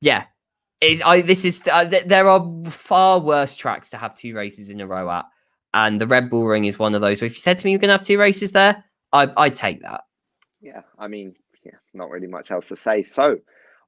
[0.00, 0.24] yeah,
[0.80, 4.68] is I this is uh, th- there are far worse tracks to have two races
[4.70, 5.24] in a row at,
[5.72, 7.20] and the Red Bull Ring is one of those.
[7.20, 9.54] So if you said to me you're going to have two races there, I I'd
[9.54, 10.02] take that.
[10.60, 13.02] Yeah, I mean, yeah, not really much else to say.
[13.02, 13.38] So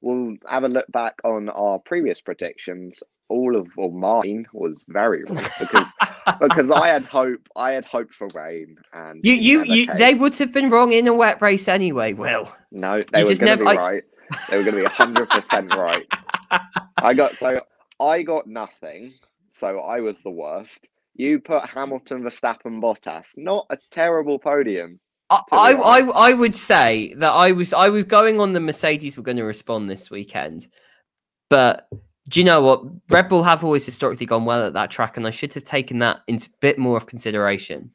[0.01, 3.03] we'll have a look back on our previous predictions.
[3.29, 5.89] All of well, mine was very wrong because
[6.41, 10.37] because I had hope I had hope for rain and you you, you they would
[10.39, 12.13] have been wrong in a wet race anyway.
[12.13, 13.75] Will no, they you were going to be I...
[13.75, 14.03] right.
[14.51, 16.07] They were going to be hundred percent right.
[16.99, 17.61] I got so
[18.01, 19.13] I got nothing,
[19.53, 20.87] so I was the worst.
[21.15, 23.27] You put Hamilton, Verstappen, Bottas.
[23.37, 25.01] Not a terrible podium.
[25.31, 29.23] I, I, I would say that I was I was going on the Mercedes were
[29.23, 30.69] going to respond this weekend,
[31.51, 31.89] but
[32.29, 32.83] do you know what?
[33.09, 35.99] Red Bull have always historically gone well at that track, and I should have taken
[36.01, 37.91] that into a bit more of consideration.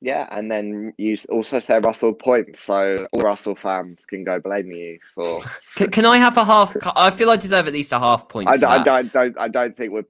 [0.00, 4.70] Yeah, and then you also say Russell points, so all Russell fans can go blame
[4.70, 5.42] you for.
[5.76, 6.76] can, can, I have a half?
[6.94, 8.48] I feel I deserve at least a half point.
[8.48, 10.04] I, I don't, don't, I don't think we're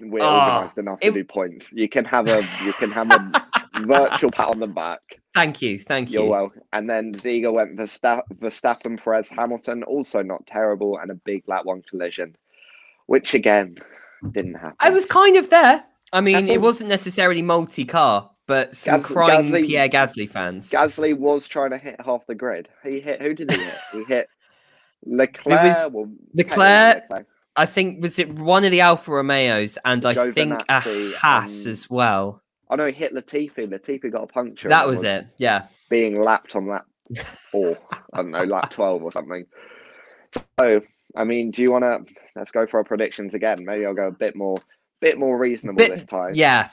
[0.00, 1.70] we're ah, oh, organised enough it, to do points.
[1.72, 3.46] You can have a, you can have a
[3.80, 5.00] virtual pat on the back.
[5.34, 6.20] Thank you, thank you.
[6.20, 6.62] You're welcome.
[6.72, 11.64] And then Ziegler went Verstappen, Verstappen, Perez, Hamilton, also not terrible, and a big lap
[11.64, 12.34] one collision,
[13.08, 13.76] which again
[14.30, 14.76] didn't happen.
[14.78, 15.84] I was kind of there.
[16.12, 20.70] I mean, it wasn't necessarily multi-car, but some Gas- crying Gasly, Pierre Gasly fans.
[20.70, 22.68] Gasly was trying to hit half the grid.
[22.84, 23.20] He hit.
[23.20, 23.74] Who did he hit?
[23.92, 24.28] he hit
[25.04, 25.60] Leclerc.
[25.64, 27.26] It was well, Leclerc, Leclerc.
[27.56, 31.66] I think was it one of the Alfa Romeos, and I Joe think a Haas
[31.66, 32.42] as well.
[32.70, 33.66] I know he hit Latifi.
[33.66, 34.68] Latifi got a puncture.
[34.68, 35.26] That was, was it.
[35.38, 35.66] Yeah.
[35.88, 36.86] Being lapped on lap
[37.50, 37.78] four.
[38.12, 39.46] I don't know, lap 12 or something.
[40.60, 40.82] So,
[41.18, 43.58] I mean, do you want to let's go for our predictions again?
[43.64, 44.56] Maybe I'll go a bit more,
[45.00, 46.32] bit more reasonable bit, this time.
[46.34, 46.70] Yeah.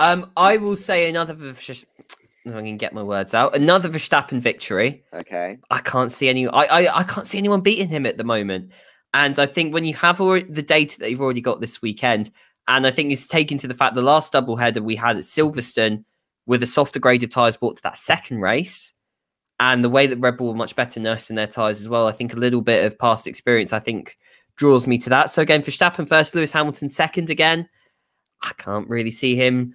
[0.00, 1.36] Um, I will say another.
[2.46, 3.54] I can get my words out.
[3.56, 5.04] Another Verstappen victory.
[5.14, 5.58] Okay.
[5.70, 6.48] I can't see any.
[6.48, 8.72] I, I I can't see anyone beating him at the moment.
[9.14, 12.30] And I think when you have already, the data that you've already got this weekend,
[12.66, 15.22] and I think it's taken to the fact the last double header we had at
[15.22, 16.04] Silverstone
[16.44, 18.92] with a softer grade of tyres brought to that second race,
[19.60, 22.06] and the way that Red Bull were much better nursing their tyres as well.
[22.06, 24.18] I think a little bit of past experience, I think,
[24.56, 25.30] draws me to that.
[25.30, 27.68] So again, Verstappen first, Lewis Hamilton second again.
[28.42, 29.74] I can't really see him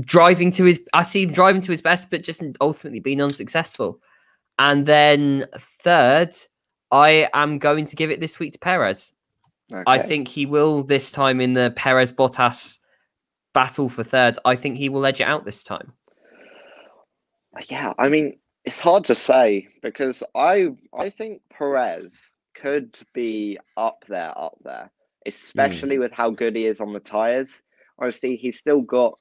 [0.00, 0.80] driving to his.
[0.94, 4.00] I see him driving to his best, but just ultimately being unsuccessful.
[4.58, 6.34] And then third,
[6.90, 9.12] I am going to give it this week to Perez.
[9.72, 9.82] Okay.
[9.86, 12.78] I think he will this time in the Perez Bottas
[13.54, 14.38] battle for third.
[14.44, 15.92] I think he will edge it out this time.
[17.70, 22.18] Yeah, I mean, it's hard to say because I I think Perez
[22.54, 24.90] could be up there, up there,
[25.26, 26.00] especially mm.
[26.00, 27.50] with how good he is on the tires.
[27.98, 29.18] Obviously, he's still got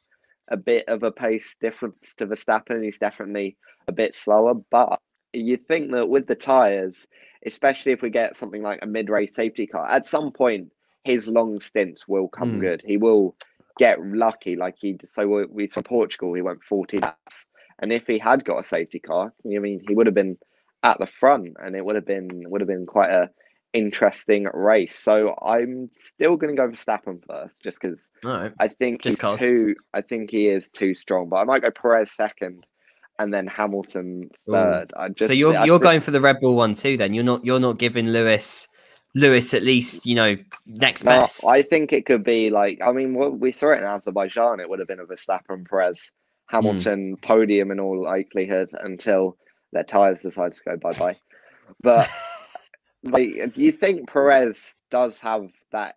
[0.50, 2.84] a bit of a pace difference to Verstappen.
[2.84, 5.00] He's definitely a bit slower, but
[5.34, 7.08] you think that with the tires,
[7.46, 10.72] especially if we get something like a mid-race safety car, at some point
[11.04, 12.60] his long stints will come mm.
[12.60, 12.84] good.
[12.86, 13.36] He will
[13.80, 15.00] get lucky, like he.
[15.06, 17.46] So we, we saw Portugal, he went forty laps,
[17.82, 20.38] and if he had got a safety car, I mean, he would have been
[20.84, 23.30] at the front, and it would have been would have been quite a
[23.74, 24.98] interesting race.
[24.98, 28.52] So I'm still going to go for Verstappen first, just because right.
[28.60, 29.40] I think just he's cause.
[29.40, 29.76] too.
[29.94, 32.66] I think he is too strong, but I might go Perez second
[33.20, 34.94] and then Hamilton third.
[34.98, 35.84] I just, so you're I you're think...
[35.84, 36.98] going for the Red Bull one too.
[36.98, 38.68] Then you're not you're not giving Lewis
[39.14, 41.46] Lewis at least, you know, next No, best.
[41.46, 44.60] I think it could be like I mean, we saw it in Azerbaijan.
[44.60, 46.12] It would have been a Verstappen, Perez,
[46.52, 47.26] Hamilton hmm.
[47.26, 49.38] podium in all likelihood until
[49.72, 51.16] their tires decide to go bye bye.
[51.82, 52.10] But
[53.04, 55.96] like, do you think Perez does have that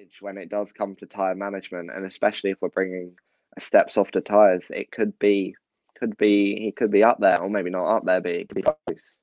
[0.00, 3.16] edge when it does come to tire management, and especially if we're bringing
[3.56, 5.54] a step softer tires, it could be
[5.98, 8.56] could be he could be up there, or maybe not up there, but it could
[8.56, 9.14] be close.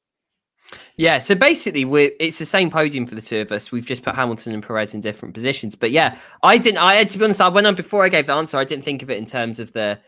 [0.98, 3.72] Yeah, so basically, we're it's the same podium for the two of us.
[3.72, 5.76] We've just put Hamilton and Perez in different positions.
[5.76, 6.80] But yeah, I didn't.
[6.80, 7.40] I had to be honest.
[7.40, 8.58] I went on before I gave the answer.
[8.58, 10.00] I didn't think of it in terms of the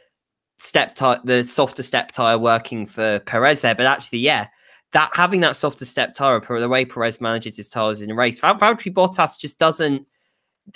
[0.58, 3.76] step tire, the softer step tire working for Perez there.
[3.76, 4.48] But actually, yeah,
[4.94, 8.40] that having that softer step tire, the way Perez manages his tires in a race,
[8.40, 10.06] Val- Valtteri Bottas just doesn't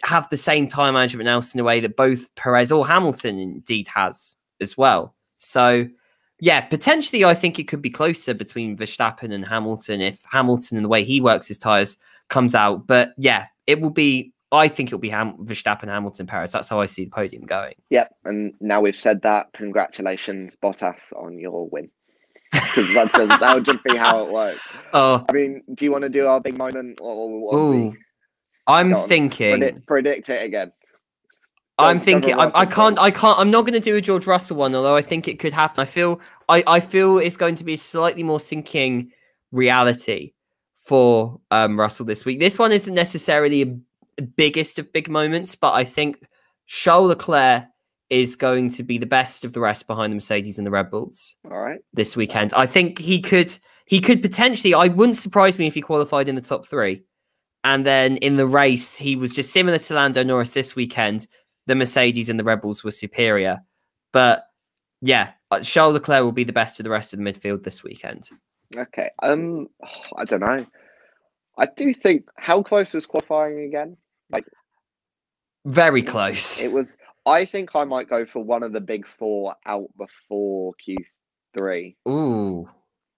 [0.04, 3.88] have the same tire management else in a way that both Perez or Hamilton indeed
[3.88, 5.16] has as well.
[5.38, 5.88] So
[6.42, 10.86] yeah, potentially, I think it could be closer between Verstappen and Hamilton if Hamilton and
[10.86, 11.98] the way he works his tires
[12.30, 12.88] comes out.
[12.88, 14.34] But yeah, it will be.
[14.52, 16.52] I think it'll be Ham- Verstappen, Hamilton, Perez.
[16.52, 17.76] That's how I see the podium going.
[17.92, 21.90] Yep, and now we've said that, congratulations, Bottas, on your win.
[22.52, 24.60] Because that's just, that would just be how it works.
[24.92, 27.98] Oh, I mean, do you want to do our big moment, or what ooh, we
[28.66, 29.60] I'm Go thinking.
[29.60, 30.72] predict, predict it again?
[31.78, 32.40] I'm Go- thinking.
[32.40, 32.98] I, I can't.
[32.98, 33.38] I can't.
[33.38, 35.80] I'm not going to do a George Russell one, although I think it could happen.
[35.80, 36.20] I feel.
[36.48, 39.12] I, I feel it's going to be a slightly more sinking
[39.52, 40.34] reality
[40.86, 42.40] for um, Russell this week.
[42.40, 43.80] This one isn't necessarily a
[44.22, 46.22] biggest of big moments, but I think
[46.68, 47.66] Charles Leclerc
[48.10, 50.90] is going to be the best of the rest behind the Mercedes and the Red
[50.90, 51.80] Bulls All right.
[51.94, 52.54] this weekend.
[52.54, 53.56] I think he could.
[53.86, 54.74] He could potentially.
[54.74, 57.04] I wouldn't surprise me if he qualified in the top three.
[57.64, 61.28] And then in the race, he was just similar to Lando Norris this weekend.
[61.68, 63.62] The Mercedes and the Red Bulls were superior.
[64.14, 64.46] But
[65.02, 67.84] yeah, uh, Charles Leclerc will be the best of the rest of the midfield this
[67.84, 68.30] weekend.
[68.76, 69.10] Okay.
[69.22, 69.68] Um,
[70.16, 70.66] I don't know.
[71.58, 73.98] I do think how close was qualifying again?
[75.66, 76.62] Very close.
[76.62, 76.88] It was.
[77.26, 80.96] I think I might go for one of the big four out before Q
[81.58, 81.98] three.
[82.08, 82.70] Ooh,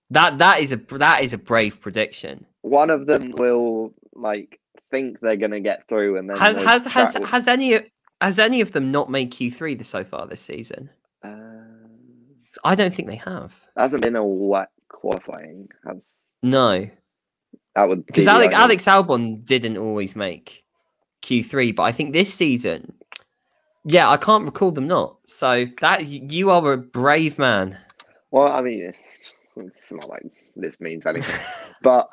[0.10, 2.46] that that is a that is a brave prediction.
[2.62, 4.60] One of them will like
[4.90, 7.80] think they're gonna get through, and then Has has has will- has any
[8.20, 10.90] has any of them not made Q three so far this season?
[11.24, 11.30] Uh,
[12.64, 13.66] I don't think they have.
[13.78, 15.70] hasn't been a wet qualifying.
[15.88, 16.04] Has
[16.42, 16.90] No,
[17.76, 20.64] that would because be Alex Alex Albon didn't always make
[21.22, 22.94] Q three, but I think this season,
[23.86, 25.18] yeah, I can't recall them not.
[25.26, 27.78] So that you are a brave man.
[28.32, 28.94] Well, I mean,
[29.56, 30.24] it's, not like
[30.56, 31.40] this means anything,
[31.82, 32.10] but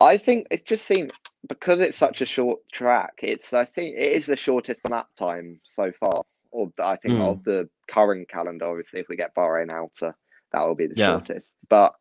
[0.00, 1.10] I think it just seems
[1.48, 3.14] because it's such a short track.
[3.22, 7.30] It's I think it is the shortest lap time so far, or I think Mm.
[7.30, 8.66] of the current calendar.
[8.66, 10.14] Obviously, if we get Bahrain outer,
[10.52, 11.12] that will be the Yeah.
[11.12, 11.52] shortest.
[11.68, 11.94] But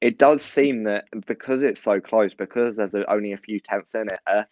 [0.00, 4.08] it does seem that because it's so close, because there's only a few tenths in
[4.08, 4.46] it, a,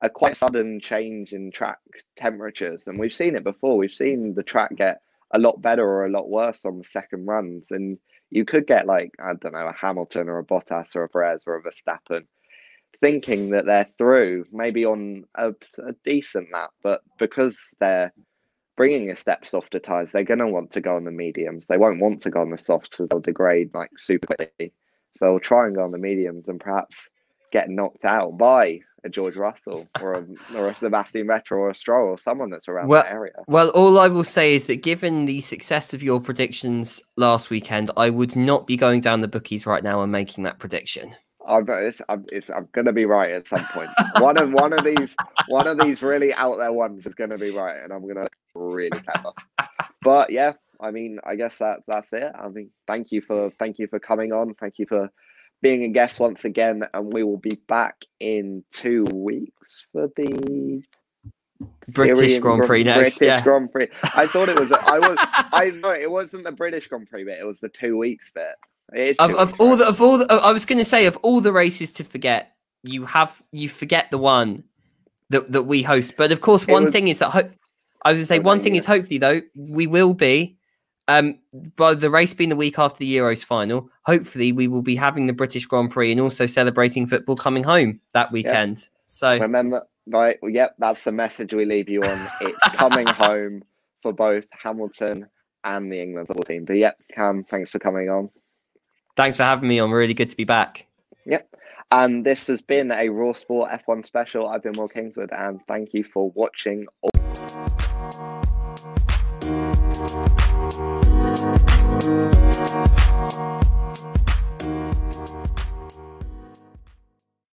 [0.00, 1.78] a quite sudden change in track
[2.16, 3.76] temperatures, and we've seen it before.
[3.76, 5.00] We've seen the track get
[5.32, 7.98] a lot better or a lot worse on the second runs, and
[8.30, 11.42] you could get like I don't know a Hamilton or a Bottas or a Perez
[11.46, 12.26] or a Verstappen,
[13.00, 18.12] thinking that they're through, maybe on a, a decent lap, but because they're
[18.76, 21.66] bringing a step softer tires, they're going to want to go on the mediums.
[21.66, 24.72] They won't want to go on the softs because they'll degrade like super quickly.
[25.16, 26.96] So they'll try and go on the mediums and perhaps
[27.50, 30.26] get knocked out by a George Russell or a,
[30.56, 33.32] or a Sebastian Vettel or a Stroll or someone that's around Well- that area.
[33.46, 37.90] Well, all I will say is that given the success of your predictions last weekend,
[37.96, 41.14] I would not be going down the bookies right now and making that prediction.
[41.46, 43.88] I'm, it's, I'm, it's, I'm gonna be right at some point.
[44.18, 45.16] one of one of these
[45.48, 48.90] one of these really out there ones is gonna be right, and I'm gonna really
[48.90, 49.32] clever.
[50.02, 52.30] But yeah, I mean, I guess that that's it.
[52.38, 54.54] I mean, thank you for thank you for coming on.
[54.60, 55.08] Thank you for
[55.60, 60.82] being a guest once again, and we will be back in two weeks for the
[61.88, 63.40] British Styrian Grand Prix next, British yeah.
[63.40, 63.88] Grand Prix.
[64.02, 64.70] I thought it was.
[64.72, 65.18] I was.
[65.52, 67.38] I know it wasn't the British Grand Prix bit.
[67.40, 68.54] It was the two weeks bit.
[69.18, 71.52] Of, of all the of all the, I was going to say of all the
[71.52, 72.54] races to forget,
[72.84, 74.64] you have you forget the one
[75.30, 76.16] that that we host.
[76.16, 77.50] But of course, one was- thing is that ho-
[78.02, 78.78] I was going to say oh, one thing Romania.
[78.78, 80.57] is hopefully though we will be.
[81.08, 81.38] Um,
[81.76, 85.26] by the race being the week after the Euros final, hopefully we will be having
[85.26, 88.90] the British Grand Prix and also celebrating football coming home that weekend.
[89.06, 90.38] So Remember, right?
[90.42, 92.28] Yep, that's the message we leave you on.
[92.42, 93.62] It's coming home
[94.02, 95.26] for both Hamilton
[95.64, 96.66] and the England football team.
[96.66, 98.28] But yep, Cam, thanks for coming on.
[99.16, 99.90] thanks for having me on.
[99.90, 100.86] Really good to be back.
[101.24, 101.48] Yep.
[101.90, 104.46] And this has been a Raw Sport F1 special.
[104.46, 106.86] I've been Will Kingswood, and thank you for watching.
[107.00, 107.10] all-
[111.90, 113.07] Thank you.